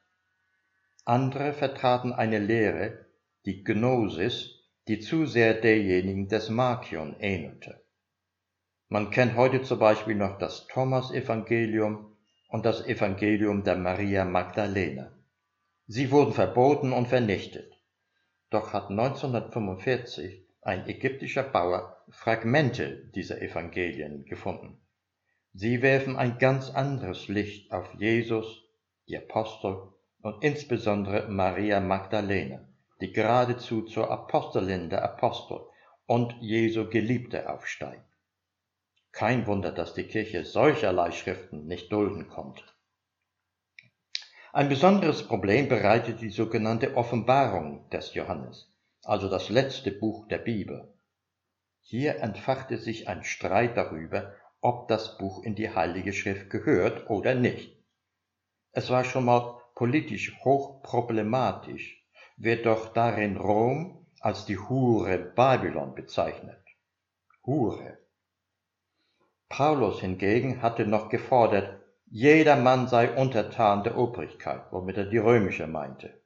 Andere 1.07 1.55
vertraten 1.55 2.12
eine 2.12 2.39
Lehre, 2.39 3.07
die 3.47 3.65
Gnosis, 3.65 4.61
die 4.89 5.00
zu 5.00 5.25
sehr 5.25 5.55
derjenigen 5.55 6.29
des 6.29 6.50
Markion 6.50 7.17
ähnelte. 7.19 7.81
Man 8.89 9.11
kennt 9.11 9.37
heute 9.37 9.62
zum 9.62 9.79
Beispiel 9.79 10.17
noch 10.17 10.37
das 10.37 10.67
Thomas-Evangelium 10.67 12.17
und 12.49 12.67
das 12.67 12.85
Evangelium 12.85 13.65
der 13.65 13.77
Maria 13.77 14.25
Magdalena. 14.25 15.12
Sie 15.87 16.11
wurden 16.11 16.33
verboten 16.33 16.93
und 16.93 17.09
vernichtet. 17.09 17.79
Doch 18.50 18.73
hat 18.73 18.90
1945 18.90 20.45
ein 20.62 20.87
ägyptischer 20.87 21.45
Bauer 21.45 22.04
Fragmente 22.11 23.11
dieser 23.14 23.40
Evangelien 23.40 24.25
gefunden. 24.25 24.80
Sie 25.52 25.83
werfen 25.83 26.16
ein 26.16 26.38
ganz 26.38 26.71
anderes 26.71 27.28
Licht 27.28 27.73
auf 27.73 27.95
Jesus, 27.95 28.64
die 29.09 29.16
Apostel 29.16 29.92
und 30.23 30.45
insbesondere 30.45 31.28
Maria 31.28 31.80
Magdalena 31.80 32.66
die 33.00 33.12
geradezu 33.12 33.83
zur 33.83 34.11
Apostelin 34.11 34.90
der 34.90 35.02
Apostel 35.02 35.61
und 36.07 36.35
Jesu 36.40 36.88
Geliebte 36.88 37.49
aufsteigt. 37.49 38.04
Kein 39.12 39.47
Wunder, 39.47 39.73
dass 39.73 39.95
die 39.95 40.04
Kirche 40.04 40.45
solcherlei 40.45 41.11
Schriften 41.11 41.66
nicht 41.66 41.90
dulden 41.90 42.28
konnte. 42.28 42.62
Ein 44.52 44.69
besonderes 44.69 45.28
Problem 45.28 45.69
bereitet 45.69 46.21
die 46.21 46.30
sogenannte 46.30 46.97
Offenbarung 46.97 47.88
des 47.90 48.14
Johannes, 48.14 48.69
also 49.04 49.28
das 49.28 49.49
letzte 49.49 49.92
Buch 49.92 50.26
der 50.26 50.38
Bibel. 50.38 50.92
Hier 51.83 52.16
entfachte 52.16 52.76
sich 52.76 53.07
ein 53.07 53.23
Streit 53.23 53.76
darüber, 53.76 54.35
ob 54.61 54.88
das 54.88 55.19
Buch 55.19 55.45
in 55.45 55.54
die 55.54 55.73
Heilige 55.73 56.12
Schrift 56.12 56.50
gehört 56.50 57.09
oder 57.09 57.37
nicht. 57.37 57.80
Es 58.73 58.90
war 58.90 59.04
schon 59.04 59.25
mal 59.25 59.61
politisch 59.76 60.37
hoch 60.45 60.83
problematisch, 60.83 62.04
wird 62.37 62.66
doch 62.66 62.92
darin 62.92 63.37
Rom 63.37 64.04
als 64.19 64.47
die 64.47 64.59
Hure 64.59 65.16
Babylon 65.19 65.95
bezeichnet. 65.95 66.64
Hure. 67.47 67.99
Paulus 69.49 70.00
hingegen 70.00 70.61
hatte 70.61 70.87
noch 70.87 71.09
gefordert, 71.09 71.79
jeder 72.12 72.57
Mann 72.57 72.88
sei 72.88 73.14
untertan 73.14 73.85
der 73.85 73.97
Obrigkeit, 73.97 74.62
womit 74.73 74.97
er 74.97 75.07
die 75.07 75.19
römische 75.19 75.69
meinte. 75.69 76.21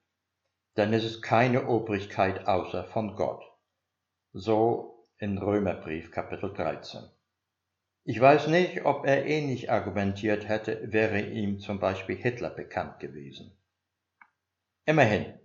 Denn 0.79 0.95
es 0.95 1.05
ist 1.05 1.21
keine 1.21 1.69
Obrigkeit 1.69 2.49
außer 2.49 2.85
von 2.85 3.17
Gott. 3.17 3.45
So 4.33 5.07
in 5.19 5.37
Römerbrief 5.37 6.11
Kapitel 6.11 6.55
13. 6.55 7.03
Ich 8.05 8.19
weiß 8.19 8.49
nicht, 8.49 8.87
ob 8.87 9.07
er 9.07 9.27
ähnlich 9.27 9.71
argumentiert 9.71 10.49
hätte, 10.49 10.91
wäre 10.91 11.21
ihm 11.21 11.61
zum 11.61 11.81
Beispiel 11.81 12.17
Hitler 12.17 12.51
bekannt 12.51 12.99
gewesen. 12.99 13.55
Immerhin, 14.87 15.39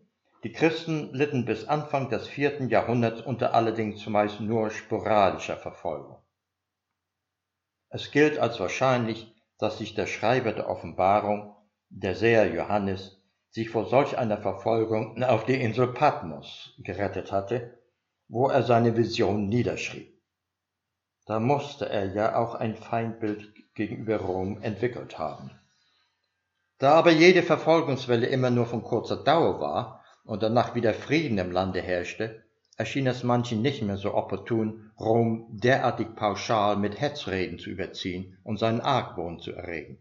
die 0.46 0.53
Christen 0.53 1.13
litten 1.13 1.43
bis 1.43 1.67
Anfang 1.67 2.10
des 2.10 2.29
vierten 2.29 2.69
Jahrhunderts 2.69 3.19
unter 3.19 3.53
allerdings 3.53 4.01
zumeist 4.01 4.39
nur 4.39 4.72
sporadischer 4.72 5.58
Verfolgung. 5.58 6.24
Es 7.89 8.12
gilt 8.12 8.38
als 8.38 8.58
wahrscheinlich, 8.62 9.36
dass 9.59 9.77
sich 9.77 9.93
der 9.93 10.07
Schreiber 10.07 10.53
der 10.53 10.69
Offenbarung, 10.69 11.55
der 11.89 12.15
Seher 12.15 12.51
Johannes, 12.51 13.21
sich 13.51 13.69
vor 13.69 13.85
solch 13.85 14.17
einer 14.17 14.37
Verfolgung 14.37 15.23
auf 15.23 15.45
die 15.45 15.61
Insel 15.61 15.87
Patmos 15.87 16.75
gerettet 16.79 17.31
hatte, 17.31 17.77
wo 18.27 18.47
er 18.47 18.63
seine 18.63 18.95
Vision 18.95 19.47
niederschrieb. 19.47 20.19
Da 21.25 21.39
musste 21.39 21.89
er 21.89 22.13
ja 22.13 22.35
auch 22.35 22.55
ein 22.55 22.75
Feindbild 22.75 23.53
gegenüber 23.75 24.17
Rom 24.17 24.61
entwickelt 24.61 25.19
haben. 25.19 25.51
Da 26.77 26.93
aber 26.93 27.11
jede 27.11 27.43
Verfolgungswelle 27.43 28.27
immer 28.27 28.49
nur 28.49 28.65
von 28.65 28.83
kurzer 28.83 29.23
Dauer 29.23 29.59
war, 29.59 29.99
und 30.23 30.43
danach 30.43 30.75
wieder 30.75 30.93
Frieden 30.93 31.39
im 31.39 31.51
Lande 31.51 31.81
herrschte, 31.81 32.43
erschien 32.79 33.05
es 33.05 33.24
manchen 33.24 33.62
nicht 33.62 33.83
mehr 33.83 33.98
so 33.98 34.15
opportun, 34.15 34.91
Rom 35.00 35.48
derartig 35.51 36.15
pauschal 36.15 36.77
mit 36.77 37.00
Hetzreden 37.00 37.59
zu 37.59 37.69
überziehen 37.69 38.39
und 38.43 38.57
seinen 38.57 38.81
Argwohn 38.81 39.39
zu 39.39 39.51
erregen. 39.51 40.00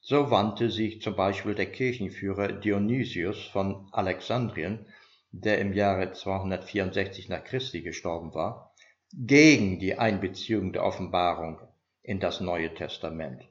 So 0.00 0.30
wandte 0.30 0.70
sich 0.70 1.02
zum 1.02 1.16
Beispiel 1.16 1.54
der 1.54 1.70
Kirchenführer 1.70 2.52
Dionysius 2.52 3.44
von 3.48 3.88
Alexandrien, 3.92 4.86
der 5.32 5.58
im 5.58 5.74
Jahre 5.74 6.12
264 6.12 7.28
nach 7.28 7.44
Christi 7.44 7.82
gestorben 7.82 8.32
war, 8.32 8.72
gegen 9.12 9.78
die 9.78 9.98
Einbeziehung 9.98 10.72
der 10.72 10.84
Offenbarung 10.84 11.60
in 12.02 12.20
das 12.20 12.40
Neue 12.40 12.72
Testament 12.72 13.42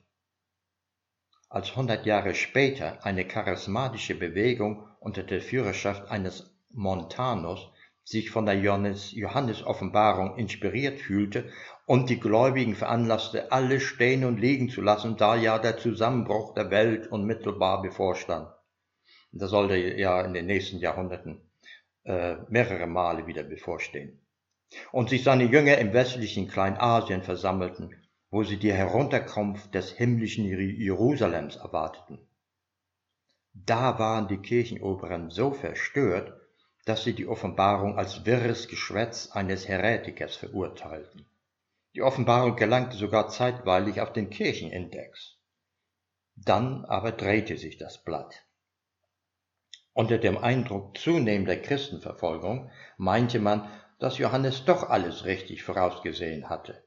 als 1.55 1.74
hundert 1.75 2.05
Jahre 2.05 2.35
später 2.35 3.05
eine 3.05 3.24
charismatische 3.24 4.15
Bewegung 4.15 4.88
unter 5.00 5.24
der 5.24 5.41
Führerschaft 5.41 6.12
eines 6.12 6.53
Montanus 6.71 7.69
sich 8.05 8.29
von 8.29 8.45
der 8.45 8.55
Johannes-Offenbarung 8.55 10.38
inspiriert 10.38 11.00
fühlte 11.00 11.51
und 11.85 12.09
die 12.09 12.19
Gläubigen 12.19 12.75
veranlasste, 12.75 13.51
alles 13.51 13.83
stehen 13.83 14.24
und 14.24 14.39
liegen 14.39 14.69
zu 14.69 14.81
lassen, 14.81 15.17
da 15.17 15.35
ja 15.35 15.59
der 15.59 15.77
Zusammenbruch 15.77 16.53
der 16.53 16.69
Welt 16.71 17.07
unmittelbar 17.12 17.81
bevorstand. 17.81 18.47
Das 19.31 19.50
sollte 19.50 19.75
ja 19.75 20.21
in 20.21 20.33
den 20.33 20.45
nächsten 20.45 20.77
Jahrhunderten 20.79 21.41
äh, 22.05 22.35
mehrere 22.47 22.88
Male 22.88 23.27
wieder 23.27 23.43
bevorstehen. 23.43 24.21
und 24.91 25.09
sich 25.09 25.24
seine 25.24 25.45
Jünger 25.45 25.77
im 25.77 25.93
westlichen 25.93 26.47
Kleinasien 26.47 27.24
versammelten, 27.24 27.95
wo 28.31 28.43
sie 28.43 28.57
die 28.57 28.74
Herunterkunft 28.74 29.74
des 29.74 29.91
himmlischen 29.91 30.45
Jerusalems 30.45 31.55
erwarteten. 31.55 32.19
Da 33.53 33.97
waren 34.00 34.27
die 34.27 34.38
Kirchenoberen 34.38 35.29
so 35.29 35.51
verstört, 35.51 36.33
dass 36.85 37.03
sie 37.03 37.13
die 37.13 37.27
Offenbarung 37.27 37.97
als 37.97 38.25
wirres 38.25 38.67
Geschwätz 38.67 39.31
eines 39.31 39.67
Heretikers 39.67 40.35
verurteilten. 40.35 41.25
Die 41.95 42.01
Offenbarung 42.01 42.55
gelangte 42.55 42.95
sogar 42.95 43.29
zeitweilig 43.29 44.01
auf 44.01 44.13
den 44.13 44.29
Kirchenindex. 44.29 45.37
Dann 46.35 46.85
aber 46.85 47.11
drehte 47.11 47.57
sich 47.57 47.77
das 47.77 48.03
Blatt. 48.03 48.45
Unter 49.93 50.17
dem 50.17 50.37
Eindruck 50.37 50.97
zunehmender 50.97 51.55
Christenverfolgung 51.55 52.69
meinte 52.97 53.39
man, 53.39 53.71
dass 53.97 54.17
Johannes 54.17 54.65
doch 54.65 54.89
alles 54.89 55.25
richtig 55.25 55.63
vorausgesehen 55.63 56.49
hatte. 56.49 56.83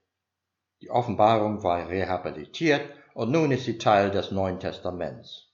Die 0.83 0.91
Offenbarung 0.91 1.63
war 1.63 1.89
rehabilitiert 1.89 2.83
und 3.15 3.33
nun 3.33 3.51
ist 3.51 3.65
sie 3.65 3.79
Teil 3.79 4.11
des 4.11 4.31
Neuen 4.31 4.61
Testaments. 4.61 5.48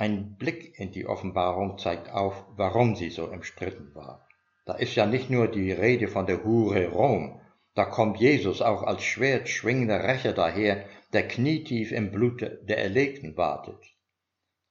Ein 0.00 0.36
Blick 0.36 0.78
in 0.78 0.92
die 0.92 1.04
Offenbarung 1.04 1.76
zeigt 1.76 2.10
auf, 2.10 2.46
warum 2.56 2.96
sie 2.96 3.10
so 3.10 3.26
umstritten 3.26 3.94
war. 3.94 4.26
Da 4.64 4.72
ist 4.72 4.94
ja 4.94 5.04
nicht 5.04 5.28
nur 5.28 5.46
die 5.46 5.72
Rede 5.72 6.08
von 6.08 6.24
der 6.24 6.42
Hure 6.42 6.86
Rom, 6.86 7.38
da 7.74 7.84
kommt 7.84 8.18
Jesus 8.18 8.62
auch 8.62 8.82
als 8.82 9.02
schwertschwingender 9.02 10.02
Rächer 10.02 10.32
daher, 10.32 10.86
der 11.12 11.28
knietief 11.28 11.92
im 11.92 12.12
Blute 12.12 12.62
der 12.62 12.78
Erlegten 12.78 13.36
wartet. 13.36 13.76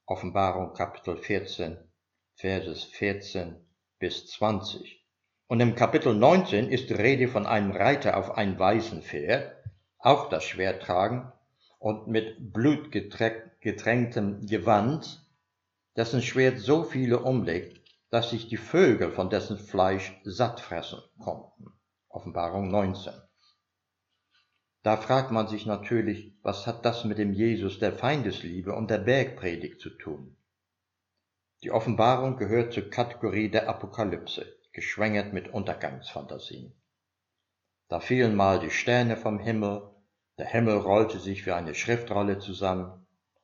Offenbarung 0.08 0.74
Kapitel 0.74 1.16
14, 1.16 1.78
Verses 2.34 2.86
14 2.86 3.56
bis 4.00 4.26
20. 4.32 5.06
Und 5.46 5.60
im 5.60 5.76
Kapitel 5.76 6.16
19 6.16 6.70
ist 6.70 6.90
die 6.90 6.96
Rede 6.96 7.28
von 7.28 7.46
einem 7.46 7.70
Reiter 7.70 8.18
auf 8.18 8.36
einem 8.36 8.58
weißen 8.58 9.04
Pferd, 9.04 9.56
auch 10.00 10.28
das 10.30 10.44
Schwert 10.44 10.82
tragen 10.82 11.32
und 11.78 12.08
mit 12.08 12.52
blutgetränktem 13.60 14.46
Gewand, 14.48 15.26
dessen 15.98 16.22
Schwert 16.22 16.60
so 16.60 16.84
viele 16.84 17.20
umlegt, 17.20 17.82
dass 18.10 18.30
sich 18.30 18.48
die 18.48 18.58
Vögel 18.58 19.12
von 19.12 19.30
dessen 19.30 19.58
Fleisch 19.58 20.18
satt 20.24 20.62
fressen 20.62 21.02
konnten. 21.20 21.74
Offenbarung 22.08 22.70
19. 22.70 23.14
Da 24.82 24.96
fragt 24.96 25.32
man 25.32 25.48
sich 25.48 25.66
natürlich, 25.66 26.34
was 26.42 26.68
hat 26.68 26.86
das 26.86 27.04
mit 27.04 27.18
dem 27.18 27.34
Jesus 27.34 27.80
der 27.80 27.92
Feindesliebe 27.92 28.74
und 28.74 28.90
der 28.90 29.00
Bergpredigt 29.00 29.82
zu 29.82 29.90
tun? 29.90 30.38
Die 31.62 31.72
Offenbarung 31.72 32.38
gehört 32.38 32.72
zur 32.72 32.90
Kategorie 32.90 33.52
der 33.52 33.68
Apokalypse, 33.68 34.46
geschwängert 34.72 35.34
mit 35.34 35.50
Untergangsfantasien. 35.50 36.74
Da 37.90 38.00
fielen 38.00 38.36
mal 38.36 38.62
die 38.62 38.72
Sterne 38.72 39.18
vom 39.18 39.38
Himmel, 39.38 39.82
der 40.38 40.48
Himmel 40.48 40.78
rollte 40.78 41.20
sich 41.20 41.46
wie 41.46 41.52
eine 41.52 41.76
Schriftrolle 41.76 42.40
zusammen, 42.40 42.99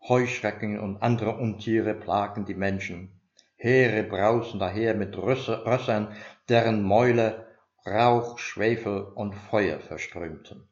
Heuschrecken 0.07 0.79
und 0.79 1.01
andere 1.01 1.35
Untiere 1.37 1.93
plagten 1.93 2.45
die 2.45 2.53
Menschen, 2.53 3.19
Heere 3.57 4.03
brausen 4.03 4.59
daher 4.59 4.93
mit 4.93 5.17
Rössern, 5.17 6.15
deren 6.49 6.83
Mäule 6.83 7.47
Rauch, 7.87 8.37
Schwefel 8.37 9.01
und 9.01 9.33
Feuer 9.33 9.79
verströmten. 9.79 10.67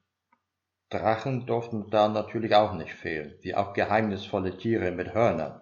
Drachen 0.90 1.48
durften 1.48 1.90
da 1.90 2.08
natürlich 2.08 2.54
auch 2.54 2.74
nicht 2.74 2.94
fehlen, 2.94 3.34
wie 3.42 3.56
auch 3.56 3.74
geheimnisvolle 3.74 4.58
Tiere 4.58 4.92
mit 4.92 5.16
Hörnern. 5.16 5.62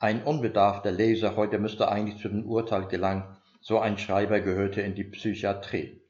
Ein 0.00 0.24
unbedarfter 0.24 0.90
Leser 0.90 1.36
heute 1.36 1.58
müsste 1.58 1.88
eigentlich 1.88 2.20
zu 2.20 2.28
dem 2.28 2.46
Urteil 2.46 2.88
gelangen, 2.88 3.36
so 3.60 3.78
ein 3.78 3.98
Schreiber 3.98 4.40
gehörte 4.40 4.80
in 4.80 4.94
die 4.94 5.04
Psychiatrie. 5.04 6.02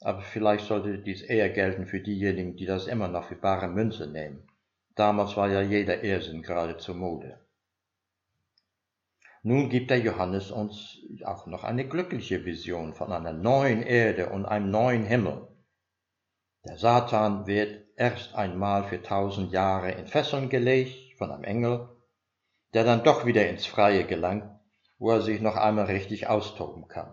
Aber 0.00 0.20
vielleicht 0.20 0.66
sollte 0.66 0.98
dies 0.98 1.22
eher 1.22 1.48
gelten 1.48 1.86
für 1.86 2.00
diejenigen, 2.00 2.56
die 2.56 2.66
das 2.66 2.86
immer 2.86 3.08
noch 3.08 3.28
für 3.28 3.36
bare 3.36 3.68
Münze 3.68 4.06
nehmen. 4.06 4.46
Damals 4.94 5.36
war 5.36 5.48
ja 5.48 5.60
jeder 5.60 6.02
Irrsinn 6.04 6.42
gerade 6.42 6.76
zur 6.76 6.94
Mode. 6.94 7.40
Nun 9.42 9.68
gibt 9.68 9.90
der 9.90 9.98
Johannes 9.98 10.50
uns 10.50 10.98
auch 11.24 11.46
noch 11.46 11.64
eine 11.64 11.86
glückliche 11.86 12.44
Vision 12.44 12.94
von 12.94 13.12
einer 13.12 13.32
neuen 13.32 13.82
Erde 13.82 14.30
und 14.30 14.46
einem 14.46 14.70
neuen 14.70 15.04
Himmel. 15.04 15.48
Der 16.64 16.78
Satan 16.78 17.46
wird 17.46 17.84
erst 17.96 18.34
einmal 18.34 18.84
für 18.84 19.02
tausend 19.02 19.52
Jahre 19.52 19.90
in 19.90 20.06
Fesseln 20.06 20.48
gelegt 20.48 21.18
von 21.18 21.30
einem 21.30 21.44
Engel, 21.44 21.88
der 22.72 22.84
dann 22.84 23.04
doch 23.04 23.26
wieder 23.26 23.46
ins 23.48 23.66
Freie 23.66 24.04
gelangt, 24.04 24.48
wo 24.98 25.10
er 25.10 25.20
sich 25.20 25.40
noch 25.40 25.56
einmal 25.56 25.86
richtig 25.86 26.26
austoben 26.28 26.88
kann. 26.88 27.12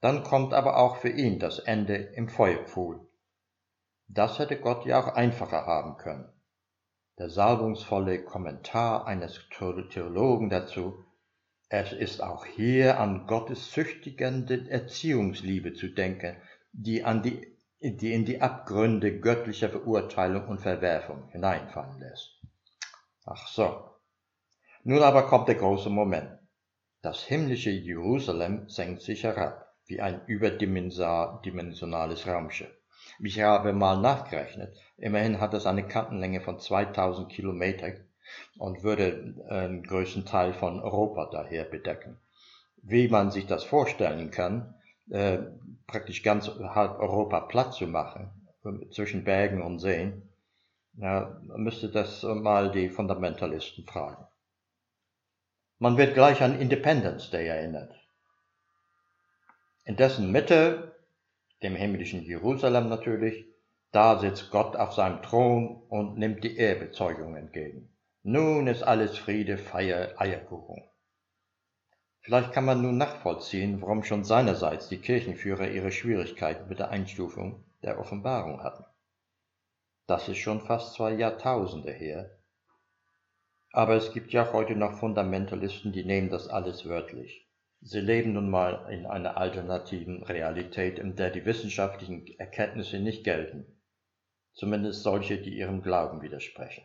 Dann 0.00 0.22
kommt 0.24 0.52
aber 0.52 0.76
auch 0.76 0.96
für 0.96 1.08
ihn 1.08 1.38
das 1.38 1.58
Ende 1.58 1.94
im 1.94 2.28
Feuerpfuhl. 2.28 3.08
Das 4.08 4.38
hätte 4.38 4.60
Gott 4.60 4.84
ja 4.84 5.00
auch 5.00 5.08
einfacher 5.14 5.66
haben 5.66 5.96
können. 5.96 6.30
Der 7.20 7.28
salbungsvolle 7.28 8.24
Kommentar 8.24 9.06
eines 9.06 9.46
Theologen 9.50 10.48
dazu, 10.48 11.04
es 11.68 11.92
ist 11.92 12.22
auch 12.22 12.46
hier 12.46 12.98
an 12.98 13.26
Gottes 13.26 13.70
züchtigende 13.72 14.70
Erziehungsliebe 14.70 15.74
zu 15.74 15.88
denken, 15.88 16.38
die 16.72 17.04
an 17.04 17.22
die 17.22 17.58
die 17.82 18.14
in 18.14 18.24
die 18.24 18.40
Abgründe 18.40 19.20
göttlicher 19.20 19.68
Verurteilung 19.68 20.48
und 20.48 20.62
Verwerfung 20.62 21.28
hineinfallen 21.28 22.00
lässt. 22.00 22.40
Ach 23.26 23.46
so. 23.48 23.90
Nun 24.84 25.02
aber 25.02 25.28
kommt 25.28 25.48
der 25.48 25.56
große 25.56 25.90
Moment. 25.90 26.38
Das 27.02 27.22
himmlische 27.22 27.68
Jerusalem 27.68 28.70
senkt 28.70 29.02
sich 29.02 29.24
herab, 29.24 29.74
wie 29.84 30.00
ein 30.00 30.24
überdimensionales 30.26 32.26
Raumschiff. 32.26 32.79
Ich 33.22 33.40
habe 33.40 33.72
mal 33.72 34.00
nachgerechnet. 34.00 34.74
Immerhin 34.96 35.40
hat 35.40 35.52
es 35.54 35.66
eine 35.66 35.86
Kantenlänge 35.86 36.40
von 36.40 36.58
2000 36.58 37.28
Kilometer 37.30 37.92
und 38.58 38.82
würde 38.82 39.34
einen 39.48 39.82
größten 39.82 40.24
Teil 40.24 40.54
von 40.54 40.80
Europa 40.80 41.28
daher 41.30 41.64
bedecken. 41.64 42.18
Wie 42.82 43.08
man 43.08 43.30
sich 43.30 43.46
das 43.46 43.64
vorstellen 43.64 44.30
kann, 44.30 44.74
äh, 45.10 45.38
praktisch 45.86 46.22
ganz 46.22 46.48
halb 46.48 46.98
Europa 46.98 47.40
platt 47.40 47.74
zu 47.74 47.86
machen, 47.86 48.30
zwischen 48.90 49.24
Bergen 49.24 49.62
und 49.62 49.78
Seen, 49.80 50.28
ja, 50.94 51.40
müsste 51.56 51.88
das 51.88 52.22
mal 52.22 52.70
die 52.70 52.88
Fundamentalisten 52.88 53.84
fragen. 53.84 54.26
Man 55.78 55.96
wird 55.96 56.14
gleich 56.14 56.42
an 56.42 56.60
Independence 56.60 57.30
Day 57.30 57.46
erinnert. 57.46 57.94
In 59.84 59.96
dessen 59.96 60.30
Mitte, 60.30 60.94
dem 61.62 61.74
himmlischen 61.74 62.22
Jerusalem 62.22 62.88
natürlich, 62.88 63.46
da 63.92 64.18
sitzt 64.18 64.50
Gott 64.50 64.76
auf 64.76 64.92
seinem 64.92 65.22
Thron 65.22 65.82
und 65.88 66.16
nimmt 66.16 66.44
die 66.44 66.56
Ehrbezeugung 66.56 67.36
entgegen. 67.36 67.90
Nun 68.22 68.66
ist 68.66 68.82
alles 68.82 69.18
Friede, 69.18 69.58
Feier, 69.58 70.14
Eierkuchen. 70.16 70.84
Vielleicht 72.20 72.52
kann 72.52 72.66
man 72.66 72.82
nun 72.82 72.98
nachvollziehen, 72.98 73.80
warum 73.80 74.04
schon 74.04 74.24
seinerseits 74.24 74.88
die 74.88 74.98
Kirchenführer 74.98 75.68
ihre 75.68 75.90
Schwierigkeiten 75.90 76.68
mit 76.68 76.78
der 76.78 76.90
Einstufung 76.90 77.64
der 77.82 77.98
Offenbarung 77.98 78.62
hatten. 78.62 78.84
Das 80.06 80.28
ist 80.28 80.38
schon 80.38 80.60
fast 80.60 80.94
zwei 80.94 81.12
Jahrtausende 81.12 81.92
her. 81.92 82.30
Aber 83.72 83.94
es 83.94 84.12
gibt 84.12 84.32
ja 84.32 84.52
heute 84.52 84.76
noch 84.76 84.98
Fundamentalisten, 84.98 85.92
die 85.92 86.04
nehmen 86.04 86.30
das 86.30 86.48
alles 86.48 86.86
wörtlich. 86.86 87.49
Sie 87.82 88.00
leben 88.00 88.34
nun 88.34 88.50
mal 88.50 88.86
in 88.90 89.06
einer 89.06 89.38
alternativen 89.38 90.22
Realität, 90.22 90.98
in 90.98 91.16
der 91.16 91.30
die 91.30 91.46
wissenschaftlichen 91.46 92.26
Erkenntnisse 92.38 92.98
nicht 92.98 93.24
gelten, 93.24 93.80
zumindest 94.52 95.02
solche, 95.02 95.38
die 95.38 95.56
ihrem 95.56 95.82
Glauben 95.82 96.20
widersprechen. 96.20 96.84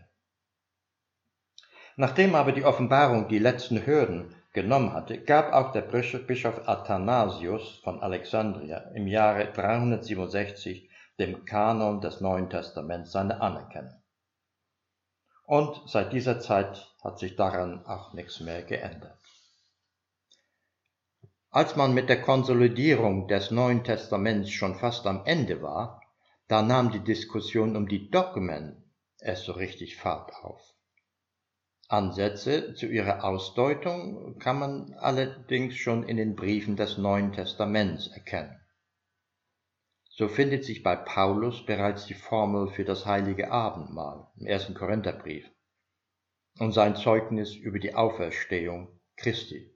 Nachdem 1.97 2.34
aber 2.36 2.53
die 2.53 2.63
Offenbarung 2.63 3.27
die 3.27 3.39
letzten 3.39 3.86
Hürden 3.86 4.36
genommen 4.53 4.93
hatte, 4.93 5.21
gab 5.21 5.51
auch 5.51 5.73
der 5.73 5.81
Bischof 5.81 6.67
Athanasius 6.67 7.79
von 7.84 8.01
Alexandria 8.01 8.77
im 8.93 9.08
Jahre 9.08 9.51
367 9.51 10.89
dem 11.19 11.45
Kanon 11.45 12.01
des 12.01 12.21
Neuen 12.21 12.49
Testaments 12.49 13.12
seine 13.12 13.41
Anerkennung. 13.41 14.01
Und 15.43 15.81
seit 15.88 16.12
dieser 16.13 16.39
Zeit 16.39 16.88
hat 17.03 17.19
sich 17.19 17.36
daran 17.36 17.86
auch 17.86 18.13
nichts 18.13 18.39
mehr 18.39 18.63
geändert. 18.63 19.24
Als 21.55 21.77
man 21.77 21.93
mit 21.93 22.09
der 22.09 22.21
Konsolidierung 22.21 23.29
des 23.29 23.49
Neuen 23.49 23.85
Testaments 23.85 24.49
schon 24.51 24.75
fast 24.75 25.07
am 25.07 25.21
Ende 25.23 25.61
war, 25.61 26.01
da 26.49 26.61
nahm 26.61 26.91
die 26.91 26.99
Diskussion 26.99 27.77
um 27.77 27.87
die 27.87 28.11
Dogmen 28.11 28.91
erst 29.21 29.45
so 29.45 29.53
richtig 29.53 29.95
Fahrt 29.95 30.33
auf. 30.43 30.61
Ansätze 31.87 32.73
zu 32.73 32.87
ihrer 32.87 33.23
Ausdeutung 33.23 34.37
kann 34.37 34.59
man 34.59 34.95
allerdings 34.95 35.77
schon 35.77 36.03
in 36.03 36.17
den 36.17 36.35
Briefen 36.35 36.75
des 36.75 36.97
Neuen 36.97 37.31
Testaments 37.31 38.07
erkennen. 38.07 38.59
So 40.09 40.27
findet 40.27 40.65
sich 40.65 40.83
bei 40.83 40.97
Paulus 40.97 41.65
bereits 41.65 42.05
die 42.05 42.15
Formel 42.15 42.67
für 42.67 42.83
das 42.83 43.05
heilige 43.05 43.49
Abendmahl 43.49 44.27
im 44.35 44.45
ersten 44.45 44.73
Korintherbrief 44.73 45.49
und 46.59 46.73
sein 46.73 46.97
Zeugnis 46.97 47.55
über 47.55 47.79
die 47.79 47.95
Auferstehung 47.95 48.99
Christi 49.15 49.74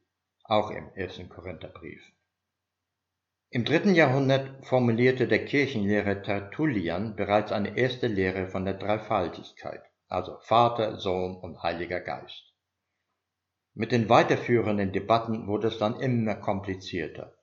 auch 0.50 0.72
im 0.72 0.90
ersten 0.96 1.30
Korintherbrief. 1.30 2.02
Im 3.52 3.66
dritten 3.66 3.96
Jahrhundert 3.96 4.66
formulierte 4.66 5.28
der 5.28 5.46
Kirchenlehrer 5.46 6.22
Tertullian 6.22 7.16
bereits 7.16 7.52
eine 7.52 7.78
erste 7.78 8.08
Lehre 8.08 8.48
von 8.48 8.66
der 8.66 8.76
Dreifaltigkeit, 8.76 9.82
also 10.08 10.38
Vater, 10.42 10.98
Sohn 10.98 11.36
und 11.36 11.64
Heiliger 11.64 12.00
Geist. 12.00 12.54
Mit 13.74 13.92
den 13.92 14.10
weiterführenden 14.10 14.92
Debatten 14.92 15.48
wurde 15.48 15.70
es 15.70 15.78
dann 15.78 16.00
immer 16.00 16.36
komplizierter. 16.36 17.36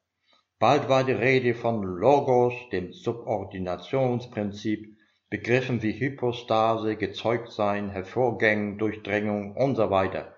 Bald 0.59 0.88
war 0.88 1.05
die 1.05 1.12
Rede 1.12 1.55
von 1.55 1.83
Logos, 1.83 2.55
dem 2.73 2.92
Subordinationsprinzip, 2.92 4.97
Begriffen 5.29 5.83
wie 5.83 5.99
Hypostase, 5.99 6.97
Gezeugtsein, 6.97 7.90
Hervorgängen, 7.90 8.79
Durchdringung 8.79 9.57
weiter. 9.57 10.36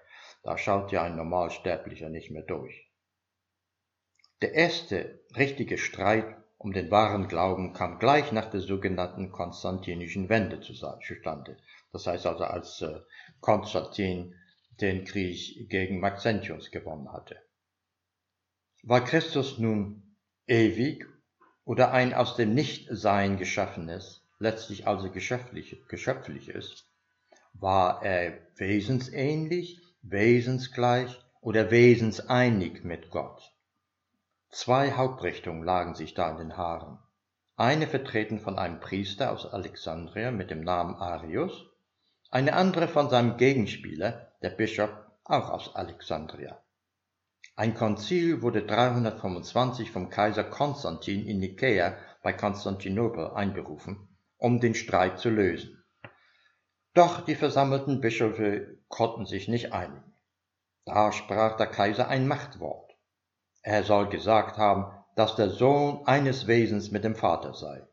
Da 0.49 0.57
schaut 0.57 0.93
ja 0.93 1.03
ein 1.03 1.17
Normalsterblicher 1.17 2.09
nicht 2.09 2.31
mehr 2.31 2.43
durch. 2.43 2.91
Der 4.41 4.55
erste 4.55 5.21
richtige 5.37 5.77
Streit 5.77 6.39
um 6.57 6.73
den 6.73 6.91
wahren 6.91 7.29
Glauben 7.29 7.75
kam 7.75 7.99
gleich 7.99 8.33
nach 8.33 8.49
der 8.49 8.61
sogenannten 8.61 9.31
konstantinischen 9.31 10.31
Wende 10.31 10.63
zustande. 10.63 11.59
Das 11.93 12.07
heißt 12.07 12.25
also, 12.25 12.45
als 12.45 12.81
äh, 12.81 12.99
Konstantin 13.41 14.37
den 14.81 15.05
Krieg 15.05 15.69
gegen 15.69 16.01
Maxentius 16.01 16.71
gewonnen 16.71 17.13
hatte. 17.13 17.37
War 18.83 19.05
Christus 19.05 19.59
nun 19.59 20.17
ewig 20.47 21.05
oder 21.67 21.93
ein 21.93 22.15
aus 22.15 22.37
dem 22.37 22.55
Nichtsein 22.55 23.37
geschaffenes, 23.37 24.27
letztlich 24.39 24.87
also 24.87 25.11
geschöpflich, 25.11 25.83
geschöpfliches? 25.89 26.87
War 27.53 28.03
er 28.03 28.39
wesensähnlich, 28.57 29.83
wesensgleich 30.11 31.19
oder 31.41 31.71
wesenseinig 31.71 32.85
mit 32.85 33.11
Gott? 33.11 33.53
Zwei 34.51 34.93
Hauptrichtungen 34.93 35.63
lagen 35.63 35.95
sich 35.95 36.15
da 36.15 36.31
in 36.31 36.39
den 36.39 36.57
Haaren. 36.57 36.99
Eine 37.57 37.87
vertreten 37.87 38.39
von 38.39 38.59
einem 38.59 38.81
Priester 38.81 39.33
aus 39.33 39.45
Alexandria 39.47 40.31
mit 40.31 40.51
dem 40.51 40.63
Namen 40.63 40.95
Arius, 40.95 41.67
eine 42.31 42.55
andere 42.55 42.89
von 42.89 43.11
seinem 43.11 43.37
Gegenspieler, 43.37 44.33
der 44.43 44.51
Bischof, 44.51 44.91
auch 45.25 45.51
aus 45.51 45.75
Alexandria. 45.75 46.63
Ein 47.57 47.75
Konzil 47.75 48.41
wurde 48.41 48.63
325 48.63 49.91
vom 49.91 50.11
Kaiser 50.11 50.45
Konstantin 50.45 51.27
in 51.27 51.41
Nikäa 51.41 51.97
bei 52.23 52.33
Konstantinopel 52.33 53.33
einberufen, 53.33 54.09
um 54.37 54.61
den 54.61 54.75
Streit 54.75 55.19
zu 55.19 55.29
lösen. 55.29 55.83
Doch 56.95 57.21
die 57.21 57.35
versammelten 57.35 58.01
Bischöfe 58.01 58.78
konnten 58.89 59.27
sich 59.27 59.49
nicht 59.49 59.73
einigen. 59.73 60.15
Da 60.85 61.13
sprach 61.13 61.57
der 61.57 61.67
Kaiser 61.67 62.09
ein 62.09 62.27
Machtwort. 62.27 62.97
Er 63.63 63.83
soll 63.83 64.09
gesagt 64.09 64.57
haben, 64.57 64.93
dass 65.17 65.37
der 65.37 65.51
Sohn 65.51 66.07
eines 66.07 66.47
Wesens 66.47 66.91
mit 66.91 67.05
dem 67.05 67.17
Vater 67.17 67.53
sei. 67.53 67.87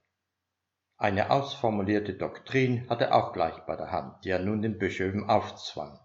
Eine 0.98 1.32
ausformulierte 1.32 2.14
Doktrin 2.14 2.88
hatte 2.90 3.06
er 3.06 3.16
auch 3.16 3.34
gleich 3.34 3.58
bei 3.66 3.76
der 3.76 3.92
Hand, 3.92 4.24
die 4.24 4.30
er 4.30 4.40
nun 4.40 4.62
den 4.62 4.78
Bischöfen 4.78 5.28
aufzwang. 5.30 6.00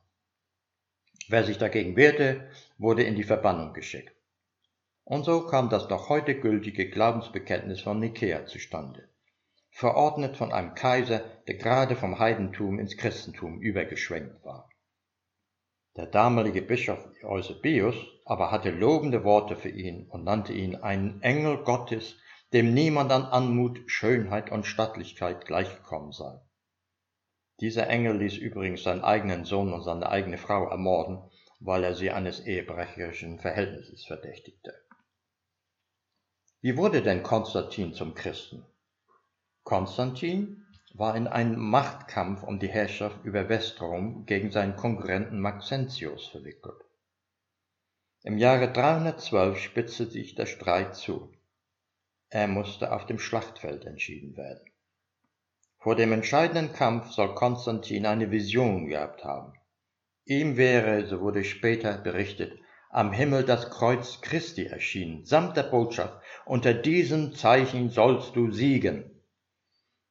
Wer 1.29 1.44
sich 1.44 1.59
dagegen 1.59 1.94
wehrte, 1.94 2.48
wurde 2.79 3.05
in 3.05 3.16
die 3.16 3.22
Verbannung 3.22 3.72
geschickt. 3.72 4.16
Und 5.05 5.24
so 5.24 5.46
kam 5.46 5.68
das 5.68 5.88
noch 5.88 6.09
heute 6.09 6.40
gültige 6.40 6.88
Glaubensbekenntnis 6.88 7.83
von 7.83 8.00
Nikea 8.00 8.46
zustande, 8.46 9.09
verordnet 9.70 10.37
von 10.37 10.53
einem 10.53 10.74
Kaiser, 10.74 11.20
der 11.46 11.57
gerade 11.57 11.96
vom 11.96 12.18
Heidentum 12.18 12.79
ins 12.79 12.96
Christentum 12.96 13.61
übergeschwenkt 13.61 14.44
war. 14.44 14.69
Der 16.00 16.08
damalige 16.08 16.62
Bischof 16.62 16.98
Eusebius 17.22 17.94
aber 18.24 18.50
hatte 18.50 18.70
lobende 18.70 19.22
Worte 19.22 19.54
für 19.54 19.68
ihn 19.68 20.08
und 20.08 20.24
nannte 20.24 20.54
ihn 20.54 20.76
einen 20.76 21.20
Engel 21.20 21.58
Gottes, 21.58 22.16
dem 22.54 22.72
niemand 22.72 23.12
an 23.12 23.24
Anmut, 23.24 23.82
Schönheit 23.84 24.50
und 24.50 24.64
Stattlichkeit 24.64 25.44
gleichgekommen 25.44 26.12
sei. 26.12 26.40
Dieser 27.60 27.86
Engel 27.88 28.16
ließ 28.16 28.38
übrigens 28.38 28.82
seinen 28.82 29.04
eigenen 29.04 29.44
Sohn 29.44 29.74
und 29.74 29.82
seine 29.82 30.08
eigene 30.08 30.38
Frau 30.38 30.70
ermorden, 30.70 31.18
weil 31.58 31.84
er 31.84 31.94
sie 31.94 32.10
eines 32.10 32.40
ehebrecherischen 32.46 33.38
Verhältnisses 33.38 34.06
verdächtigte. 34.06 34.72
Wie 36.62 36.78
wurde 36.78 37.02
denn 37.02 37.22
Konstantin 37.22 37.92
zum 37.92 38.14
Christen? 38.14 38.64
Konstantin 39.64 40.64
war 40.92 41.16
in 41.16 41.26
einen 41.26 41.57
Machtkampf 41.57 42.42
um 42.42 42.59
die 42.59 42.68
Herrschaft 42.68 43.24
über 43.24 43.48
Westrom 43.48 44.26
gegen 44.26 44.50
seinen 44.50 44.76
Konkurrenten 44.76 45.40
Maxentius 45.40 46.29
verwickelt. 46.29 46.85
Im 48.22 48.37
Jahre 48.37 48.70
312 48.70 49.59
spitzte 49.59 50.07
sich 50.07 50.35
der 50.35 50.46
Streit 50.46 50.94
zu. 50.94 51.33
Er 52.29 52.48
musste 52.48 52.92
auf 52.92 53.07
dem 53.07 53.18
Schlachtfeld 53.18 53.87
entschieden 53.87 54.37
werden. 54.37 54.70
Vor 55.79 55.96
dem 55.96 56.12
entscheidenden 56.12 56.74
Kampf 56.74 57.11
soll 57.12 57.35
Konstantin 57.35 58.05
eine 58.05 58.31
Vision 58.31 58.87
gehabt 58.87 59.24
haben. 59.24 59.55
Ihm 60.26 60.59
wäre, 60.59 61.07
so 61.07 61.20
wurde 61.20 61.44
später 61.44 61.96
berichtet, 61.96 62.61
am 62.90 63.12
Himmel 63.12 63.44
das 63.44 63.70
Kreuz 63.70 64.20
Christi 64.20 64.66
erschienen, 64.66 65.24
samt 65.24 65.57
der 65.57 65.62
Botschaft, 65.62 66.20
unter 66.44 66.74
diesem 66.74 67.35
Zeichen 67.35 67.88
sollst 67.88 68.37
du 68.37 68.50
siegen. 68.50 69.19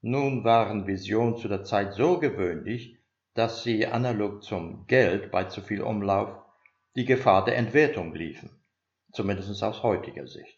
Nun 0.02 0.46
waren 0.46 0.88
Visionen 0.88 1.36
zu 1.38 1.50
der 1.50 1.66
Zeit 1.66 1.94
so 1.94 2.20
gewöhnlich, 2.20 2.98
dass 3.34 3.64
sie 3.64 3.86
analog 3.86 4.44
zum 4.44 4.88
Geld 4.88 5.30
bei 5.30 5.44
zu 5.46 5.62
viel 5.62 5.82
Umlauf 5.82 6.30
die 6.96 7.06
Gefahr 7.06 7.44
der 7.44 7.58
Entwertung 7.58 8.14
liefen, 8.14 8.50
zumindest 9.12 9.62
aus 9.62 9.84
heutiger 9.84 10.26
Sicht. 10.26 10.58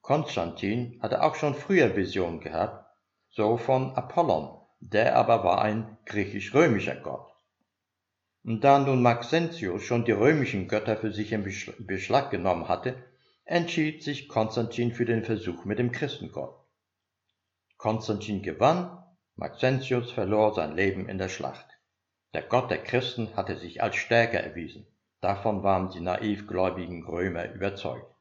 Konstantin 0.00 0.98
hatte 1.00 1.22
auch 1.22 1.36
schon 1.36 1.54
früher 1.54 1.96
Visionen 1.96 2.40
gehabt, 2.40 2.86
so 3.30 3.56
von 3.56 3.94
Apollon, 3.94 4.60
der 4.80 5.16
aber 5.16 5.44
war 5.44 5.62
ein 5.62 5.96
griechisch-römischer 6.06 6.96
Gott. 6.96 7.32
Und 8.44 8.62
da 8.62 8.78
nun 8.78 9.02
Maxentius 9.02 9.82
schon 9.82 10.04
die 10.04 10.12
römischen 10.12 10.68
Götter 10.68 10.96
für 10.96 11.12
sich 11.12 11.32
in 11.32 11.44
Beschlag 11.44 12.30
genommen 12.30 12.68
hatte, 12.68 12.96
entschied 13.44 14.02
sich 14.02 14.28
Konstantin 14.28 14.92
für 14.92 15.04
den 15.04 15.24
Versuch 15.24 15.64
mit 15.64 15.78
dem 15.78 15.92
Christengott. 15.92 16.65
Konstantin 17.86 18.42
gewann, 18.42 18.98
Maxentius 19.36 20.10
verlor 20.10 20.52
sein 20.54 20.74
Leben 20.74 21.08
in 21.08 21.18
der 21.18 21.28
Schlacht. 21.28 21.68
Der 22.34 22.42
Gott 22.42 22.68
der 22.68 22.82
Christen 22.82 23.36
hatte 23.36 23.56
sich 23.58 23.80
als 23.80 23.94
stärker 23.94 24.40
erwiesen. 24.40 24.88
Davon 25.20 25.62
waren 25.62 25.92
die 25.92 26.00
naivgläubigen 26.00 27.06
Römer 27.06 27.48
überzeugt. 27.52 28.12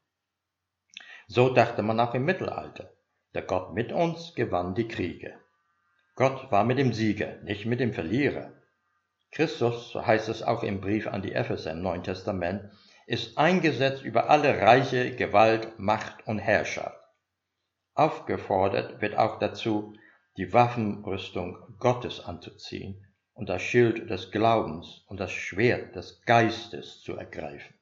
So 1.25 1.51
dachte 1.51 1.81
man 1.81 1.99
auch 1.99 2.13
im 2.13 2.25
Mittelalter. 2.25 2.91
Der 3.33 3.41
Gott 3.41 3.73
mit 3.73 3.91
uns 3.91 4.35
gewann 4.35 4.75
die 4.75 4.87
Kriege. 4.87 5.33
Gott 6.13 6.51
war 6.51 6.63
mit 6.63 6.77
dem 6.77 6.93
Sieger, 6.93 7.37
nicht 7.41 7.65
mit 7.65 7.79
dem 7.79 7.91
Verlierer. 7.91 8.51
Christus, 9.31 9.89
so 9.89 10.05
heißt 10.05 10.29
es 10.29 10.43
auch 10.43 10.61
im 10.61 10.79
Brief 10.79 11.07
an 11.07 11.23
die 11.23 11.33
Epheser 11.33 11.71
im 11.71 11.81
Neuen 11.81 12.03
Testament, 12.03 12.69
ist 13.07 13.39
eingesetzt 13.39 14.03
über 14.03 14.29
alle 14.29 14.61
Reiche, 14.61 15.15
Gewalt, 15.15 15.79
Macht 15.79 16.27
und 16.27 16.37
Herrschaft. 16.37 17.04
Aufgefordert 17.95 19.01
wird 19.01 19.17
auch 19.17 19.39
dazu, 19.39 19.93
die 20.35 20.51
Waffenrüstung 20.51 21.57
Gottes 21.79 22.19
anzuziehen 22.19 23.07
und 23.33 23.47
das 23.47 23.61
Schild 23.61 24.09
des 24.09 24.31
Glaubens 24.31 25.05
und 25.07 25.21
das 25.21 25.31
Schwert 25.31 25.95
des 25.95 26.21
Geistes 26.25 27.01
zu 27.01 27.15
ergreifen. 27.15 27.73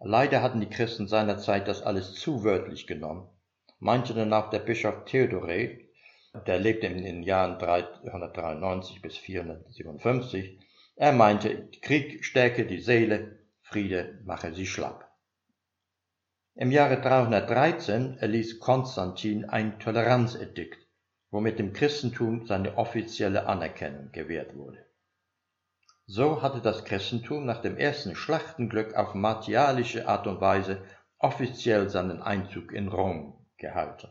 Leider 0.00 0.42
hatten 0.42 0.60
die 0.60 0.68
Christen 0.68 1.06
seinerzeit 1.06 1.68
das 1.68 1.82
alles 1.82 2.14
zu 2.14 2.42
wörtlich 2.42 2.88
genommen, 2.88 3.28
meinte 3.78 4.14
auch 4.36 4.50
der 4.50 4.58
Bischof 4.58 5.04
Theodoret, 5.04 5.88
der 6.46 6.58
lebte 6.58 6.88
in 6.88 7.04
den 7.04 7.22
Jahren 7.22 7.60
393 7.60 9.02
bis 9.02 9.16
457, 9.18 10.58
er 10.96 11.12
meinte, 11.12 11.68
Krieg 11.80 12.24
stärke 12.24 12.66
die 12.66 12.80
Seele, 12.80 13.38
Friede 13.60 14.20
mache 14.24 14.52
sie 14.52 14.66
schlapp. 14.66 15.11
Im 16.54 16.70
Jahre 16.70 17.00
313 17.00 18.18
erließ 18.18 18.60
Konstantin 18.60 19.46
ein 19.46 19.80
Toleranzedikt, 19.80 20.86
womit 21.30 21.58
dem 21.58 21.72
Christentum 21.72 22.46
seine 22.46 22.76
offizielle 22.76 23.46
Anerkennung 23.46 24.12
gewährt 24.12 24.54
wurde. 24.54 24.84
So 26.04 26.42
hatte 26.42 26.60
das 26.60 26.84
Christentum 26.84 27.46
nach 27.46 27.62
dem 27.62 27.78
ersten 27.78 28.14
Schlachtenglück 28.14 28.94
auf 28.94 29.14
martialische 29.14 30.06
Art 30.06 30.26
und 30.26 30.42
Weise 30.42 30.84
offiziell 31.18 31.88
seinen 31.88 32.20
Einzug 32.20 32.72
in 32.72 32.88
Rom 32.88 33.46
gehalten. 33.56 34.10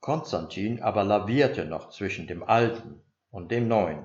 Konstantin 0.00 0.82
aber 0.82 1.02
lavierte 1.02 1.64
noch 1.64 1.88
zwischen 1.88 2.26
dem 2.26 2.42
Alten 2.42 3.00
und 3.30 3.50
dem 3.50 3.68
Neuen. 3.68 4.04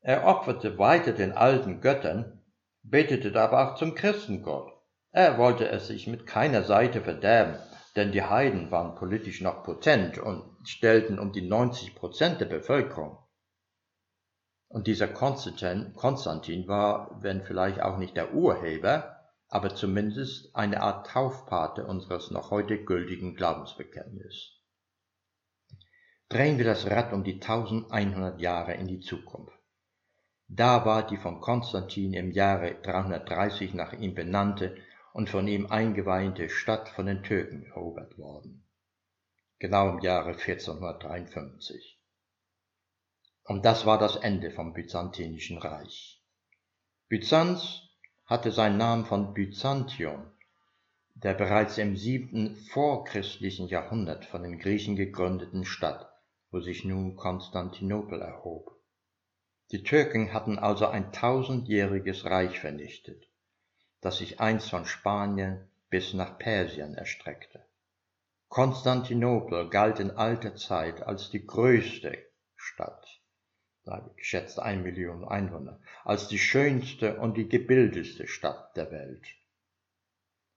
Er 0.00 0.26
opferte 0.26 0.78
weiter 0.78 1.10
den 1.10 1.32
alten 1.32 1.80
Göttern, 1.80 2.44
betete 2.84 3.34
aber 3.40 3.72
auch 3.72 3.74
zum 3.74 3.96
Christengott 3.96 4.73
er 5.14 5.38
wollte 5.38 5.68
es 5.68 5.86
sich 5.86 6.08
mit 6.08 6.26
keiner 6.26 6.64
Seite 6.64 7.00
verderben, 7.00 7.56
denn 7.94 8.10
die 8.10 8.24
Heiden 8.24 8.72
waren 8.72 8.96
politisch 8.96 9.40
noch 9.40 9.62
potent 9.62 10.18
und 10.18 10.42
stellten 10.66 11.20
um 11.20 11.32
die 11.32 11.48
90 11.48 11.94
Prozent 11.94 12.40
der 12.40 12.46
Bevölkerung. 12.46 13.18
Und 14.66 14.88
dieser 14.88 15.06
Konstantin, 15.06 16.66
war, 16.66 17.16
wenn 17.22 17.44
vielleicht 17.44 17.80
auch 17.80 17.96
nicht 17.96 18.16
der 18.16 18.34
Urheber, 18.34 19.20
aber 19.48 19.76
zumindest 19.76 20.56
eine 20.56 20.80
Art 20.80 21.06
Taufpate 21.06 21.86
unseres 21.86 22.32
noch 22.32 22.50
heute 22.50 22.84
gültigen 22.84 23.36
Glaubensbekenntnisses. 23.36 24.50
Drehen 26.28 26.58
wir 26.58 26.64
das 26.64 26.90
Rad 26.90 27.12
um 27.12 27.22
die 27.22 27.34
1100 27.34 28.40
Jahre 28.40 28.74
in 28.74 28.88
die 28.88 28.98
Zukunft. 28.98 29.56
Da 30.48 30.84
war 30.84 31.06
die 31.06 31.18
von 31.18 31.40
Konstantin 31.40 32.14
im 32.14 32.32
Jahre 32.32 32.74
330 32.82 33.74
nach 33.74 33.92
ihm 33.92 34.16
benannte 34.16 34.76
und 35.14 35.30
von 35.30 35.46
ihm 35.46 35.66
eingeweihte 35.66 36.48
Stadt 36.48 36.88
von 36.88 37.06
den 37.06 37.22
Türken 37.22 37.62
erobert 37.62 38.18
worden. 38.18 38.66
Genau 39.60 39.90
im 39.90 40.00
Jahre 40.00 40.30
1453. 40.30 42.00
Und 43.44 43.64
das 43.64 43.86
war 43.86 43.96
das 43.96 44.16
Ende 44.16 44.50
vom 44.50 44.72
Byzantinischen 44.72 45.58
Reich. 45.58 46.20
Byzanz 47.08 47.82
hatte 48.26 48.50
seinen 48.50 48.76
Namen 48.76 49.04
von 49.04 49.34
Byzantium, 49.34 50.32
der 51.14 51.34
bereits 51.34 51.78
im 51.78 51.96
siebten 51.96 52.56
vorchristlichen 52.72 53.68
Jahrhundert 53.68 54.24
von 54.24 54.42
den 54.42 54.58
Griechen 54.58 54.96
gegründeten 54.96 55.64
Stadt, 55.64 56.10
wo 56.50 56.58
sich 56.58 56.84
nun 56.84 57.14
Konstantinopel 57.14 58.20
erhob. 58.20 58.82
Die 59.70 59.84
Türken 59.84 60.32
hatten 60.32 60.58
also 60.58 60.88
ein 60.88 61.12
tausendjähriges 61.12 62.24
Reich 62.24 62.58
vernichtet, 62.58 63.28
das 64.04 64.18
sich 64.18 64.40
einst 64.40 64.70
von 64.70 64.84
Spanien 64.86 65.68
bis 65.90 66.14
nach 66.14 66.38
Persien 66.38 66.94
erstreckte. 66.94 67.64
Konstantinopel 68.48 69.68
galt 69.70 69.98
in 69.98 70.10
alter 70.12 70.54
Zeit 70.56 71.02
als 71.02 71.30
die 71.30 71.46
größte 71.46 72.18
Stadt 72.54 73.20
geschätzt 74.16 74.58
ein 74.58 74.82
Million 74.82 75.24
Einwohner, 75.24 75.78
als 76.04 76.28
die 76.28 76.38
schönste 76.38 77.18
und 77.18 77.36
die 77.36 77.48
gebildeste 77.48 78.26
Stadt 78.26 78.76
der 78.76 78.90
Welt. 78.90 79.26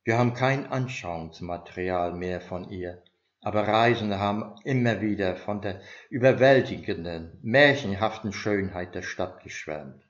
Wir 0.03 0.17
haben 0.17 0.33
kein 0.33 0.71
Anschauungsmaterial 0.71 2.13
mehr 2.13 2.39
von 2.39 2.69
ihr, 2.69 3.03
aber 3.41 3.67
Reisende 3.67 4.19
haben 4.19 4.55
immer 4.63 5.01
wieder 5.01 5.35
von 5.35 5.61
der 5.61 5.81
überwältigenden, 6.09 7.37
märchenhaften 7.41 8.31
Schönheit 8.31 8.95
der 8.95 9.01
Stadt 9.01 9.43
geschwärmt. 9.43 10.07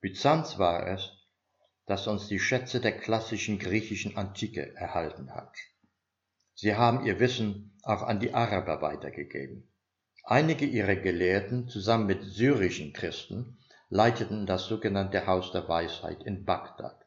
Byzanz 0.00 0.58
war 0.58 0.86
es, 0.88 1.12
das 1.86 2.06
uns 2.06 2.28
die 2.28 2.38
Schätze 2.38 2.80
der 2.80 2.96
klassischen 2.96 3.58
griechischen 3.58 4.16
Antike 4.16 4.74
erhalten 4.76 5.34
hat. 5.34 5.54
Sie 6.54 6.74
haben 6.74 7.04
ihr 7.04 7.20
Wissen 7.20 7.76
auch 7.82 8.02
an 8.02 8.20
die 8.20 8.32
Araber 8.32 8.80
weitergegeben. 8.80 9.70
Einige 10.24 10.64
ihrer 10.64 10.96
Gelehrten 10.96 11.68
zusammen 11.68 12.06
mit 12.06 12.22
syrischen 12.22 12.92
Christen 12.92 13.58
leiteten 13.90 14.46
das 14.46 14.66
sogenannte 14.66 15.26
Haus 15.26 15.52
der 15.52 15.68
Weisheit 15.68 16.22
in 16.22 16.44
Bagdad. 16.44 17.04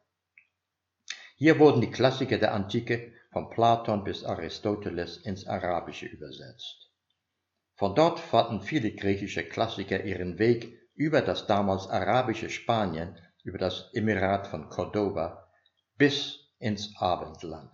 Hier 1.36 1.60
wurden 1.60 1.82
die 1.82 1.92
Klassiker 1.92 2.38
der 2.38 2.54
Antike 2.54 3.14
von 3.32 3.50
Platon 3.50 4.04
bis 4.04 4.24
Aristoteles 4.24 5.18
ins 5.18 5.48
Arabische 5.48 6.06
übersetzt. 6.06 6.92
Von 7.76 7.94
dort 7.94 8.20
fanden 8.20 8.62
viele 8.62 8.92
griechische 8.92 9.44
Klassiker 9.44 10.04
ihren 10.04 10.40
Weg 10.40 10.80
über 10.96 11.22
das 11.22 11.46
damals 11.46 11.88
arabische 11.88 12.50
Spanien, 12.50 13.16
über 13.48 13.58
das 13.58 13.90
Emirat 13.94 14.48
von 14.48 14.70
Cordoba 14.70 15.50
bis 15.98 16.52
ins 16.60 16.94
Abendland. 16.98 17.74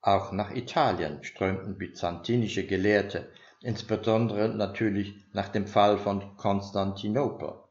Auch 0.00 0.32
nach 0.32 0.50
Italien 0.50 1.22
strömten 1.22 1.76
byzantinische 1.76 2.66
Gelehrte, 2.66 3.30
insbesondere 3.60 4.48
natürlich 4.48 5.14
nach 5.34 5.48
dem 5.48 5.66
Fall 5.66 5.98
von 5.98 6.38
Konstantinopel. 6.38 7.64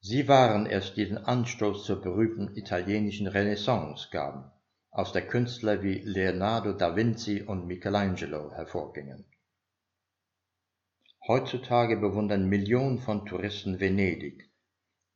Sie 0.00 0.26
waren 0.26 0.64
es, 0.64 0.94
die 0.94 1.06
den 1.06 1.18
Anstoß 1.18 1.84
zur 1.84 2.00
berühmten 2.00 2.56
italienischen 2.56 3.26
Renaissance 3.26 4.08
gaben, 4.10 4.50
aus 4.90 5.12
der 5.12 5.26
Künstler 5.26 5.82
wie 5.82 5.98
Leonardo 5.98 6.72
da 6.72 6.96
Vinci 6.96 7.42
und 7.42 7.66
Michelangelo 7.66 8.52
hervorgingen. 8.52 9.26
Heutzutage 11.28 11.98
bewundern 11.98 12.48
Millionen 12.48 13.00
von 13.00 13.26
Touristen 13.26 13.80
Venedig, 13.80 14.50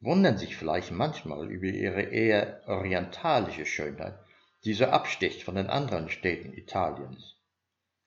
wundern 0.00 0.38
sich 0.38 0.56
vielleicht 0.56 0.92
manchmal 0.92 1.50
über 1.50 1.66
ihre 1.66 2.02
eher 2.02 2.62
orientalische 2.66 3.66
Schönheit, 3.66 4.18
die 4.64 4.74
so 4.74 4.86
absticht 4.86 5.42
von 5.42 5.56
den 5.56 5.68
anderen 5.68 6.08
Städten 6.08 6.52
Italiens. 6.52 7.36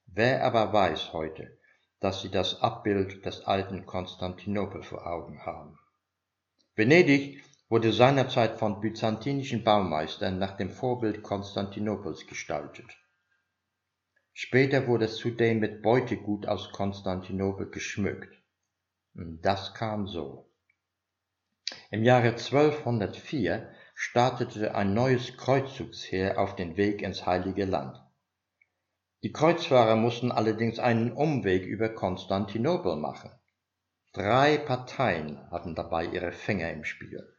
Wer 0.06 0.44
aber 0.44 0.74
weiß 0.74 1.14
heute, 1.14 1.58
dass 2.00 2.22
sie 2.22 2.30
das 2.30 2.62
Abbild 2.62 3.26
des 3.26 3.46
alten 3.46 3.86
Konstantinopel 3.86 4.84
vor 4.84 5.06
Augen 5.06 5.46
haben. 5.46 5.78
Venedig 6.76 7.44
wurde 7.70 7.94
seinerzeit 7.94 8.60
von 8.60 8.82
byzantinischen 8.82 9.64
Baumeistern 9.64 10.40
nach 10.40 10.58
dem 10.58 10.70
Vorbild 10.70 11.24
Konstantinopels 11.24 12.28
gestaltet. 12.28 12.98
Später 14.34 14.88
wurde 14.88 15.06
es 15.06 15.18
zudem 15.18 15.60
mit 15.60 15.82
Beutegut 15.82 16.48
aus 16.48 16.72
Konstantinopel 16.72 17.70
geschmückt. 17.70 18.36
Das 19.14 19.74
kam 19.74 20.08
so. 20.08 20.51
Im 21.90 22.04
Jahre 22.04 22.30
1204 22.30 23.70
startete 23.94 24.76
ein 24.76 24.94
neues 24.94 25.38
Kreuzzugsheer 25.38 26.40
auf 26.40 26.56
den 26.56 26.78
Weg 26.78 27.02
ins 27.02 27.26
Heilige 27.26 27.66
Land. 27.66 28.02
Die 29.24 29.32
Kreuzfahrer 29.32 29.96
mussten 29.96 30.32
allerdings 30.32 30.80
einen 30.80 31.12
Umweg 31.12 31.66
über 31.66 31.90
Konstantinopel 31.90 32.96
machen. 32.96 33.32
Drei 34.14 34.58
Parteien 34.58 35.40
hatten 35.52 35.76
dabei 35.76 36.06
ihre 36.06 36.32
Finger 36.32 36.72
im 36.72 36.84
Spiel. 36.84 37.32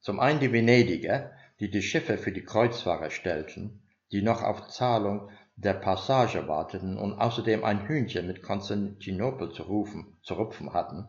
Zum 0.00 0.20
einen 0.20 0.40
die 0.40 0.52
Venediger, 0.52 1.32
die 1.60 1.70
die 1.70 1.82
Schiffe 1.82 2.18
für 2.18 2.32
die 2.32 2.44
Kreuzfahrer 2.44 3.10
stellten, 3.10 3.82
die 4.10 4.20
noch 4.20 4.42
auf 4.42 4.68
Zahlung 4.68 5.30
der 5.56 5.74
Passage 5.74 6.48
warteten 6.48 6.98
und 6.98 7.14
außerdem 7.14 7.64
ein 7.64 7.86
Hühnchen 7.86 8.26
mit 8.26 8.42
Konstantinopel 8.42 9.52
zu, 9.52 9.62
rufen, 9.62 10.18
zu 10.22 10.34
rupfen 10.34 10.72
hatten, 10.72 11.06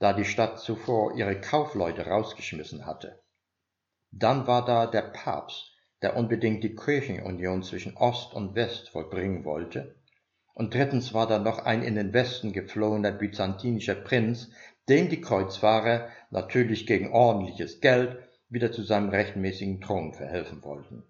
da 0.00 0.14
die 0.14 0.24
Stadt 0.24 0.58
zuvor 0.58 1.16
ihre 1.16 1.40
Kaufleute 1.40 2.06
rausgeschmissen 2.06 2.86
hatte. 2.86 3.22
Dann 4.10 4.46
war 4.46 4.64
da 4.64 4.86
der 4.86 5.02
Papst, 5.02 5.76
der 6.02 6.16
unbedingt 6.16 6.64
die 6.64 6.74
Kirchenunion 6.74 7.62
zwischen 7.62 7.96
Ost 7.96 8.34
und 8.34 8.54
West 8.54 8.88
vollbringen 8.88 9.44
wollte, 9.44 9.94
und 10.54 10.74
drittens 10.74 11.14
war 11.14 11.26
da 11.26 11.38
noch 11.38 11.60
ein 11.60 11.82
in 11.82 11.94
den 11.94 12.12
Westen 12.12 12.52
geflohener 12.52 13.12
byzantinischer 13.12 13.94
Prinz, 13.94 14.50
dem 14.88 15.08
die 15.08 15.20
Kreuzfahrer 15.20 16.08
natürlich 16.30 16.86
gegen 16.86 17.12
ordentliches 17.12 17.80
Geld 17.80 18.18
wieder 18.48 18.72
zu 18.72 18.82
seinem 18.82 19.10
rechtmäßigen 19.10 19.80
Thron 19.80 20.12
verhelfen 20.12 20.64
wollten. 20.64 21.04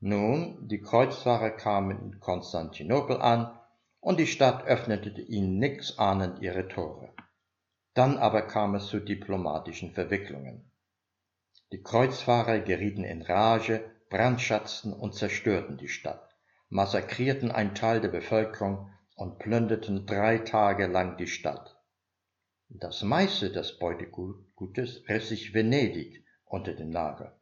Nun, 0.00 0.66
die 0.68 0.80
Kreuzfahrer 0.80 1.50
kamen 1.50 2.00
in 2.00 2.20
Konstantinopel 2.20 3.18
an, 3.20 3.56
und 4.00 4.18
die 4.18 4.26
Stadt 4.26 4.64
öffnete 4.64 5.10
ihnen 5.20 5.58
nix 5.58 5.98
ahnend 5.98 6.40
ihre 6.40 6.66
Tore. 6.68 7.12
Dann 7.94 8.18
aber 8.18 8.42
kam 8.42 8.74
es 8.74 8.86
zu 8.86 9.00
diplomatischen 9.00 9.92
Verwicklungen. 9.92 10.70
Die 11.72 11.82
Kreuzfahrer 11.82 12.60
gerieten 12.60 13.04
in 13.04 13.22
Rage, 13.22 13.84
brandschatzten 14.10 14.92
und 14.92 15.14
zerstörten 15.14 15.76
die 15.76 15.88
Stadt, 15.88 16.36
massakrierten 16.68 17.50
einen 17.50 17.74
Teil 17.74 18.00
der 18.00 18.08
Bevölkerung 18.08 18.92
und 19.16 19.38
plünderten 19.38 20.06
drei 20.06 20.38
Tage 20.38 20.86
lang 20.86 21.16
die 21.16 21.26
Stadt. 21.26 21.76
Das 22.68 23.02
meiste 23.02 23.50
des 23.50 23.78
Beutegutes 23.78 25.08
riss 25.08 25.28
sich 25.28 25.54
Venedig 25.54 26.24
unter 26.44 26.74
den 26.74 26.90
Nagel, 26.90 27.32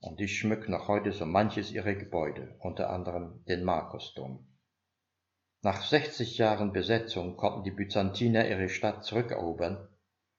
und 0.00 0.20
die 0.20 0.28
schmückt 0.28 0.68
noch 0.68 0.88
heute 0.88 1.12
so 1.12 1.26
manches 1.26 1.70
ihrer 1.70 1.94
Gebäude, 1.94 2.56
unter 2.60 2.90
anderem 2.90 3.44
den 3.44 3.64
Markusdom. 3.64 4.46
Nach 5.64 5.82
60 5.82 6.36
Jahren 6.36 6.74
Besetzung 6.74 7.38
konnten 7.38 7.64
die 7.64 7.70
Byzantiner 7.70 8.46
ihre 8.46 8.68
Stadt 8.68 9.02
zurückerobern, 9.02 9.88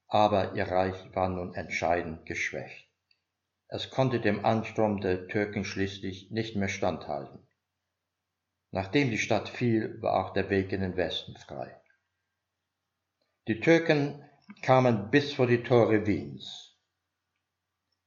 aber 0.08 0.54
ihr 0.54 0.66
Reich 0.66 1.16
war 1.16 1.30
nun 1.30 1.56
entscheidend 1.56 2.28
geschwächt. 2.28 2.88
Es 3.68 3.90
konnte 3.90 4.20
dem 4.22 4.46
Ansturm 4.46 5.02
der 5.02 5.26
Türken 5.28 5.66
schließlich 5.66 6.30
nicht 6.30 6.56
mehr 6.56 6.68
standhalten. 6.68 7.48
Nachdem 8.70 9.10
die 9.10 9.18
Stadt 9.18 9.50
fiel, 9.50 10.00
war 10.00 10.24
auch 10.24 10.34
der 10.34 10.52
Weg 10.52 10.72
in 10.72 10.82
den 10.82 10.96
Westen 10.96 11.36
frei. 11.38 11.76
Die 13.48 13.60
Türken 13.62 14.24
kamen 14.62 15.10
bis 15.10 15.34
vor 15.34 15.48
die 15.48 15.64
Tore 15.64 16.06
Wiens. 16.06 16.78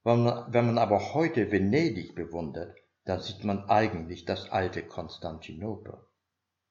Wenn 0.05 0.23
man, 0.23 0.53
wenn 0.53 0.67
man 0.67 0.79
aber 0.79 1.15
heute 1.15 1.51
Venedig 1.51 2.15
bewundert, 2.15 2.77
dann 3.07 3.21
sieht 3.21 3.43
man 3.43 3.69
eigentlich 3.69 4.25
das 4.25 4.51
alte 4.51 4.87
Konstantinopel. 4.87 6.08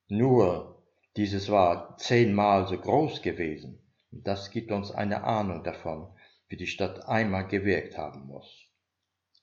Nur, 0.10 0.84
dieses 1.17 1.50
war 1.50 1.98
zehnmal 1.98 2.65
so 2.67 2.78
groß 2.78 3.22
gewesen, 3.22 3.82
und 4.12 4.26
das 4.26 4.52
gibt 4.52 4.72
uns 4.72 4.91
eine 4.91 5.26
Ahnung 5.26 5.63
davon, 5.63 6.08
wie 6.48 6.56
die 6.56 6.67
Stadt 6.67 7.08
einmal 7.10 7.48
gewirkt 7.48 7.98
haben 7.98 8.26
muss. 8.28 8.67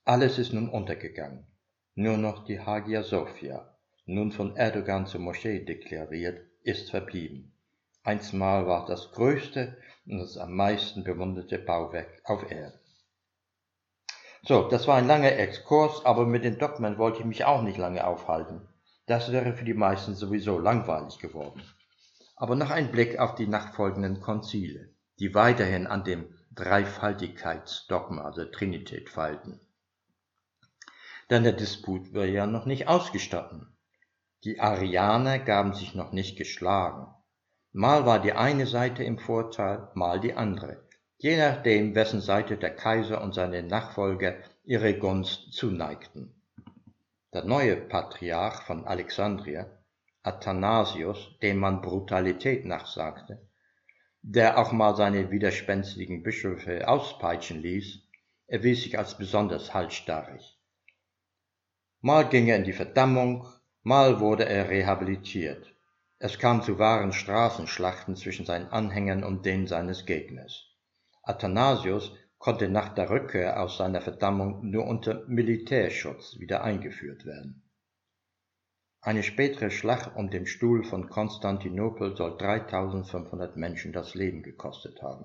Alles 0.04 0.38
ist 0.38 0.54
nun 0.54 0.70
untergegangen. 0.70 1.46
Nur 1.94 2.16
noch 2.16 2.44
die 2.46 2.60
Hagia 2.60 3.02
Sophia, 3.02 3.76
nun 4.06 4.32
von 4.32 4.56
Erdogan 4.56 5.06
zur 5.06 5.20
Moschee 5.20 5.64
deklariert, 5.64 6.40
ist 6.62 6.90
verblieben. 6.90 7.52
Einstmal 8.02 8.66
war 8.66 8.86
das 8.86 9.12
größte 9.12 9.76
und 10.06 10.18
das 10.18 10.38
am 10.38 10.54
meisten 10.54 11.04
bewunderte 11.04 11.58
Bauwerk 11.58 12.20
auf 12.24 12.50
Erden. 12.50 12.78
So, 14.42 14.68
das 14.68 14.86
war 14.86 14.96
ein 14.96 15.06
langer 15.06 15.32
Exkurs, 15.32 16.04
aber 16.04 16.26
mit 16.26 16.44
den 16.44 16.58
Dogmen 16.58 16.98
wollte 16.98 17.20
ich 17.20 17.24
mich 17.24 17.44
auch 17.44 17.62
nicht 17.62 17.78
lange 17.78 18.06
aufhalten. 18.06 18.66
Das 19.06 19.30
wäre 19.30 19.52
für 19.52 19.64
die 19.64 19.74
meisten 19.74 20.14
sowieso 20.14 20.58
langweilig 20.58 21.18
geworden. 21.18 21.62
Aber 22.36 22.56
noch 22.56 22.70
ein 22.70 22.90
Blick 22.90 23.18
auf 23.18 23.34
die 23.34 23.46
nachfolgenden 23.46 24.20
Konzile, 24.20 24.88
die 25.18 25.34
weiterhin 25.34 25.86
an 25.86 26.04
dem 26.04 26.34
Dreifaltigkeitsdogma, 26.54 28.22
also 28.22 28.44
Trinität, 28.44 29.10
feilten. 29.10 29.60
Denn 31.30 31.42
der 31.42 31.52
Disput 31.52 32.14
war 32.14 32.24
ja 32.24 32.46
noch 32.46 32.66
nicht 32.66 32.88
ausgestanden. 32.88 33.76
Die 34.44 34.60
Arianer 34.60 35.38
gaben 35.38 35.74
sich 35.74 35.94
noch 35.94 36.12
nicht 36.12 36.36
geschlagen. 36.36 37.06
Mal 37.72 38.06
war 38.06 38.20
die 38.20 38.32
eine 38.32 38.66
Seite 38.66 39.02
im 39.02 39.18
Vorteil, 39.18 39.88
mal 39.94 40.20
die 40.20 40.34
andere, 40.34 40.86
je 41.16 41.36
nachdem, 41.36 41.94
wessen 41.94 42.20
Seite 42.20 42.56
der 42.56 42.74
Kaiser 42.74 43.22
und 43.22 43.34
seine 43.34 43.62
Nachfolger 43.62 44.36
ihre 44.64 44.98
Gunst 44.98 45.52
zuneigten. 45.52 46.33
Der 47.34 47.42
neue 47.42 47.74
Patriarch 47.74 48.62
von 48.62 48.86
Alexandria, 48.86 49.66
Athanasius, 50.22 51.36
dem 51.42 51.58
man 51.58 51.82
Brutalität 51.82 52.64
nachsagte, 52.64 53.50
der 54.22 54.56
auch 54.56 54.70
mal 54.70 54.94
seine 54.94 55.32
widerspenstigen 55.32 56.22
Bischöfe 56.22 56.86
auspeitschen 56.86 57.60
ließ, 57.60 57.98
erwies 58.46 58.84
sich 58.84 58.98
als 58.98 59.18
besonders 59.18 59.74
halsstarrig. 59.74 60.56
Mal 62.00 62.28
ging 62.28 62.46
er 62.46 62.56
in 62.56 62.62
die 62.62 62.72
Verdammung, 62.72 63.48
mal 63.82 64.20
wurde 64.20 64.46
er 64.46 64.70
rehabilitiert. 64.70 65.74
Es 66.20 66.38
kam 66.38 66.62
zu 66.62 66.78
wahren 66.78 67.12
Straßenschlachten 67.12 68.14
zwischen 68.14 68.46
seinen 68.46 68.68
Anhängern 68.68 69.24
und 69.24 69.44
denen 69.44 69.66
seines 69.66 70.06
Gegners. 70.06 70.68
Athanasius 71.24 72.12
konnte 72.44 72.68
nach 72.68 72.94
der 72.94 73.08
Rückkehr 73.08 73.58
aus 73.58 73.78
seiner 73.78 74.02
Verdammung 74.02 74.68
nur 74.68 74.86
unter 74.86 75.24
Militärschutz 75.28 76.38
wieder 76.38 76.62
eingeführt 76.62 77.24
werden. 77.24 77.62
Eine 79.00 79.22
spätere 79.22 79.70
Schlacht 79.70 80.14
um 80.14 80.28
den 80.28 80.44
Stuhl 80.44 80.84
von 80.84 81.08
Konstantinopel 81.08 82.14
soll 82.14 82.36
3500 82.36 83.56
Menschen 83.56 83.94
das 83.94 84.14
Leben 84.14 84.42
gekostet 84.42 85.00
haben. 85.00 85.24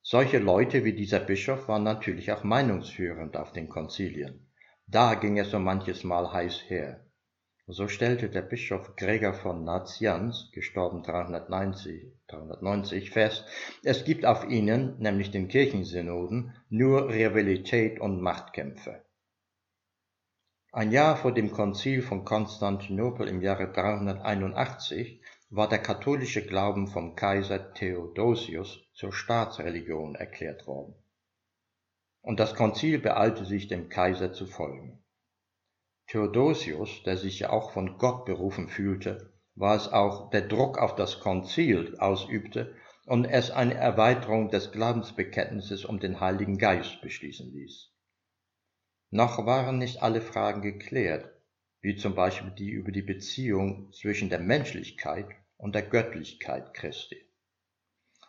Solche 0.00 0.38
Leute 0.38 0.84
wie 0.84 0.94
dieser 0.94 1.20
Bischof 1.20 1.68
waren 1.68 1.82
natürlich 1.82 2.32
auch 2.32 2.44
meinungsführend 2.44 3.36
auf 3.36 3.52
den 3.52 3.68
Konzilien. 3.68 4.50
Da 4.86 5.16
ging 5.16 5.38
es 5.38 5.50
so 5.50 5.58
manches 5.58 6.02
Mal 6.02 6.32
heiß 6.32 6.62
her. 6.70 7.04
So 7.70 7.86
stellte 7.86 8.30
der 8.30 8.42
Bischof 8.42 8.96
Gregor 8.96 9.34
von 9.34 9.62
Nazianz, 9.62 10.50
gestorben 10.52 11.02
390, 11.02 12.10
390, 12.26 13.10
fest, 13.10 13.44
es 13.84 14.04
gibt 14.04 14.24
auf 14.24 14.48
ihnen, 14.48 14.98
nämlich 14.98 15.30
den 15.30 15.48
Kirchensynoden, 15.48 16.56
nur 16.70 17.10
Rivalität 17.10 18.00
und 18.00 18.22
Machtkämpfe. 18.22 19.04
Ein 20.72 20.92
Jahr 20.92 21.16
vor 21.16 21.32
dem 21.32 21.50
Konzil 21.50 22.00
von 22.00 22.24
Konstantinopel 22.24 23.28
im 23.28 23.42
Jahre 23.42 23.70
381 23.70 25.20
war 25.50 25.68
der 25.68 25.78
katholische 25.78 26.46
Glauben 26.46 26.88
vom 26.88 27.16
Kaiser 27.16 27.74
Theodosius 27.74 28.80
zur 28.94 29.12
Staatsreligion 29.12 30.14
erklärt 30.14 30.66
worden 30.66 30.94
und 32.28 32.40
das 32.40 32.54
Konzil 32.54 32.98
beeilte 32.98 33.46
sich, 33.46 33.68
dem 33.68 33.88
Kaiser 33.88 34.34
zu 34.34 34.46
folgen. 34.46 35.02
Theodosius, 36.08 37.02
der 37.04 37.18
sich 37.18 37.40
ja 37.40 37.50
auch 37.50 37.72
von 37.72 37.98
Gott 37.98 38.24
berufen 38.24 38.68
fühlte, 38.68 39.30
war 39.54 39.76
es 39.76 39.88
auch, 39.88 40.30
der 40.30 40.42
Druck 40.42 40.78
auf 40.78 40.94
das 40.94 41.20
Konzil 41.20 41.96
ausübte 41.98 42.74
und 43.04 43.26
es 43.26 43.50
eine 43.50 43.74
Erweiterung 43.74 44.50
des 44.50 44.72
Glaubensbekenntnisses 44.72 45.84
um 45.84 46.00
den 46.00 46.20
Heiligen 46.20 46.56
Geist 46.56 47.02
beschließen 47.02 47.52
ließ. 47.52 47.90
Noch 49.10 49.44
waren 49.44 49.78
nicht 49.78 50.02
alle 50.02 50.22
Fragen 50.22 50.62
geklärt, 50.62 51.30
wie 51.80 51.96
zum 51.96 52.14
Beispiel 52.14 52.52
die 52.52 52.70
über 52.70 52.90
die 52.90 53.02
Beziehung 53.02 53.92
zwischen 53.92 54.30
der 54.30 54.40
Menschlichkeit 54.40 55.26
und 55.56 55.74
der 55.74 55.82
Göttlichkeit 55.82 56.72
Christi. 56.72 57.22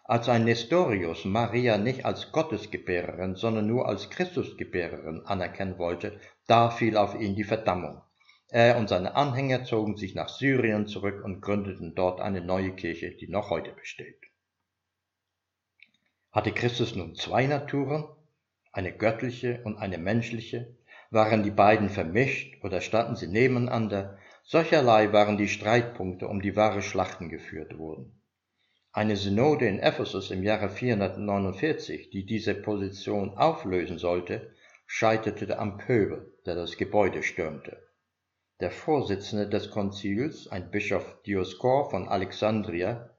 Als 0.04 0.28
ein 0.28 0.44
Nestorius 0.44 1.24
Maria 1.24 1.78
nicht 1.78 2.04
als 2.04 2.32
Gottesgebärerin, 2.32 3.36
sondern 3.36 3.68
nur 3.68 3.88
als 3.88 4.10
Christusgebärerin 4.10 5.22
anerkennen 5.26 5.78
wollte, 5.78 6.20
da 6.50 6.72
fiel 6.72 6.98
auf 6.98 7.20
ihn 7.20 7.36
die 7.36 7.44
Verdammung. 7.44 8.02
Er 8.48 8.78
und 8.78 8.90
seine 8.90 9.16
Anhänger 9.16 9.64
zogen 9.66 9.98
sich 9.98 10.16
nach 10.16 10.30
Syrien 10.30 10.88
zurück 10.88 11.24
und 11.24 11.42
gründeten 11.42 11.94
dort 11.94 12.20
eine 12.20 12.42
neue 12.42 12.72
Kirche, 12.72 13.12
die 13.12 13.28
noch 13.28 13.52
heute 13.52 13.72
besteht. 13.72 14.20
Hatte 16.32 16.52
Christus 16.52 16.96
nun 16.96 17.14
zwei 17.14 17.46
Naturen, 17.46 18.06
eine 18.72 18.92
göttliche 18.92 19.62
und 19.64 19.78
eine 19.78 20.00
menschliche? 20.00 20.76
Waren 21.12 21.44
die 21.44 21.52
beiden 21.52 21.90
vermischt 21.90 22.64
oder 22.64 22.82
standen 22.82 23.16
sie 23.16 23.28
nebeneinander? 23.28 24.18
Solcherlei 24.44 25.14
waren 25.14 25.38
die 25.38 25.48
Streitpunkte, 25.48 26.28
um 26.28 26.42
die 26.42 26.56
wahre 26.56 26.82
Schlachten 26.82 27.30
geführt 27.30 27.78
wurden. 27.78 28.20
Eine 28.92 29.18
Synode 29.18 29.68
in 29.68 29.80
Ephesus 29.80 30.32
im 30.32 30.42
Jahre 30.42 30.70
449, 30.70 32.10
die 32.10 32.26
diese 32.26 32.56
Position 32.56 33.38
auflösen 33.38 34.00
sollte, 34.00 34.52
scheiterte 34.92 35.60
am 35.60 35.78
Pöbel, 35.78 36.34
der 36.48 36.56
das 36.56 36.76
Gebäude 36.76 37.22
stürmte. 37.22 37.78
Der 38.60 38.72
Vorsitzende 38.72 39.48
des 39.48 39.70
Konzils, 39.70 40.48
ein 40.48 40.72
Bischof 40.72 41.22
Dioskor 41.28 41.92
von 41.92 42.10
Alexandria, 42.10 43.16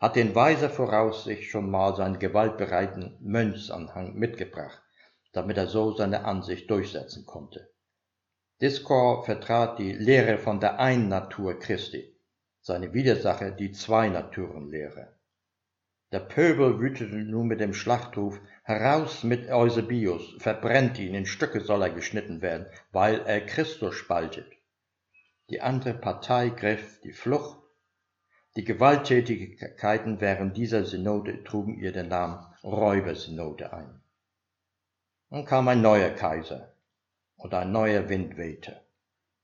hat 0.00 0.16
in 0.16 0.34
weiser 0.34 0.68
Voraussicht 0.68 1.48
schon 1.48 1.70
mal 1.70 1.94
seinen 1.94 2.18
gewaltbereiten 2.18 3.16
Mönchsanhang 3.20 4.14
mitgebracht, 4.14 4.82
damit 5.32 5.56
er 5.56 5.68
so 5.68 5.94
seine 5.94 6.24
Ansicht 6.24 6.68
durchsetzen 6.68 7.24
konnte. 7.24 7.70
Diskor 8.60 9.24
vertrat 9.24 9.78
die 9.78 9.92
Lehre 9.92 10.38
von 10.38 10.58
der 10.58 10.80
Ein-Natur 10.80 11.60
Christi, 11.60 12.20
seine 12.60 12.92
Widersacher 12.92 13.52
die 13.52 13.70
Zwei-Naturen-Lehre. 13.70 15.13
Der 16.12 16.20
Pöbel 16.20 16.78
wütete 16.80 17.16
nun 17.16 17.48
mit 17.48 17.60
dem 17.60 17.74
Schlachtruf, 17.74 18.40
heraus 18.62 19.24
mit 19.24 19.50
Eusebius, 19.50 20.36
verbrennt 20.38 20.98
ihn, 20.98 21.14
in 21.14 21.26
Stücke 21.26 21.60
soll 21.60 21.82
er 21.82 21.90
geschnitten 21.90 22.40
werden, 22.40 22.66
weil 22.92 23.20
er 23.26 23.40
Christus 23.40 23.94
spaltet. 23.94 24.46
Die 25.50 25.60
andere 25.60 25.94
Partei 25.94 26.48
griff 26.48 27.00
die 27.02 27.12
Flucht. 27.12 27.58
Die 28.56 28.64
Gewalttätigkeiten 28.64 30.20
während 30.20 30.56
dieser 30.56 30.84
Synode 30.84 31.44
trugen 31.44 31.78
ihr 31.78 31.92
den 31.92 32.08
Namen 32.08 32.46
Räubersynode 32.62 33.72
ein. 33.72 34.00
Dann 35.30 35.44
kam 35.44 35.68
ein 35.68 35.82
neuer 35.82 36.10
Kaiser 36.10 36.72
und 37.36 37.52
ein 37.52 37.72
neuer 37.72 38.08
Wind 38.08 38.36
wehte. 38.36 38.80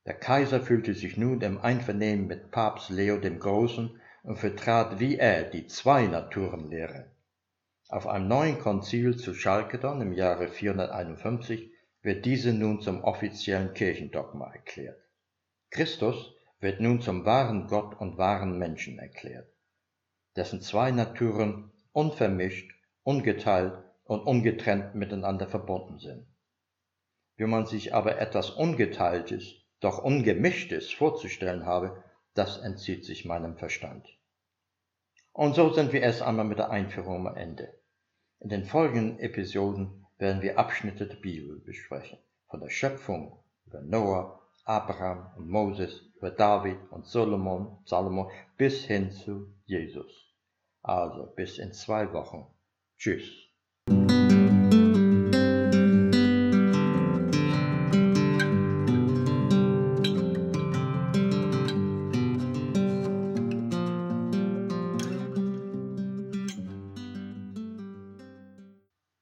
Der 0.07 0.14
Kaiser 0.14 0.61
fühlte 0.61 0.94
sich 0.94 1.16
nun 1.18 1.42
im 1.42 1.61
Einvernehmen 1.61 2.27
mit 2.27 2.51
Papst 2.51 2.88
Leo 2.88 3.18
dem 3.18 3.38
Großen 3.38 4.00
und 4.22 4.38
vertrat 4.38 5.00
wie 5.00 5.18
er 5.18 5.44
die 5.44 5.66
Zwei-Naturen-Lehre. 5.66 7.11
Auf 7.88 8.06
einem 8.06 8.28
neuen 8.28 8.59
Konzil 8.59 9.16
zu 9.16 9.33
Chalkedon 9.33 10.00
im 10.00 10.12
Jahre 10.12 10.48
451 10.48 11.72
wird 12.02 12.24
diese 12.24 12.52
nun 12.52 12.80
zum 12.80 13.02
offiziellen 13.02 13.74
Kirchendogma 13.74 14.52
erklärt. 14.52 15.00
Christus 15.70 16.35
wird 16.61 16.80
nun 16.80 17.00
zum 17.00 17.24
wahren 17.24 17.66
Gott 17.66 18.00
und 18.00 18.18
wahren 18.18 18.59
Menschen 18.59 18.98
erklärt, 18.98 19.48
dessen 20.37 20.61
zwei 20.61 20.90
Naturen 20.90 21.72
unvermischt, 21.92 22.70
ungeteilt 23.02 23.83
und 24.04 24.20
ungetrennt 24.20 24.94
miteinander 24.94 25.46
verbunden 25.46 25.98
sind. 25.98 26.26
Wie 27.37 27.46
man 27.46 27.66
sich 27.66 27.94
aber 27.94 28.18
etwas 28.18 28.50
Ungeteiltes 28.50 29.54
doch 29.80 29.98
Ungemischtes 29.98 30.92
vorzustellen 30.92 31.64
habe, 31.64 32.04
das 32.35 32.59
entzieht 32.59 33.05
sich 33.05 33.25
meinem 33.25 33.57
Verstand. 33.57 34.07
Und 35.33 35.55
so 35.55 35.73
sind 35.73 35.93
wir 35.93 36.03
erst 36.03 36.23
einmal 36.23 36.44
mit 36.44 36.59
der 36.59 36.71
Einführung 36.71 37.27
am 37.27 37.37
Ende. 37.37 37.73
In 38.40 38.48
den 38.48 38.65
folgenden 38.65 39.19
Episoden 39.19 40.07
werden 40.19 40.42
wir 40.42 40.59
Abschnitte 40.59 41.07
der 41.07 41.17
Bibel 41.17 41.61
besprechen, 41.61 42.19
von 42.48 42.61
der 42.61 42.71
Schöpfung 42.71 43.42
über 43.67 43.81
Noah, 43.81 44.40
Abraham 44.65 45.33
und 45.37 45.48
Moses, 45.48 46.02
über 46.17 46.31
David 46.31 46.79
und 46.90 47.07
Solomon, 47.07 47.79
Salomon 47.85 48.31
bis 48.57 48.85
hin 48.85 49.11
zu 49.13 49.54
Jesus. 49.65 50.35
Also 50.83 51.27
bis 51.35 51.59
in 51.59 51.73
zwei 51.73 52.13
Wochen. 52.13 52.46
Tschüss. 52.98 53.40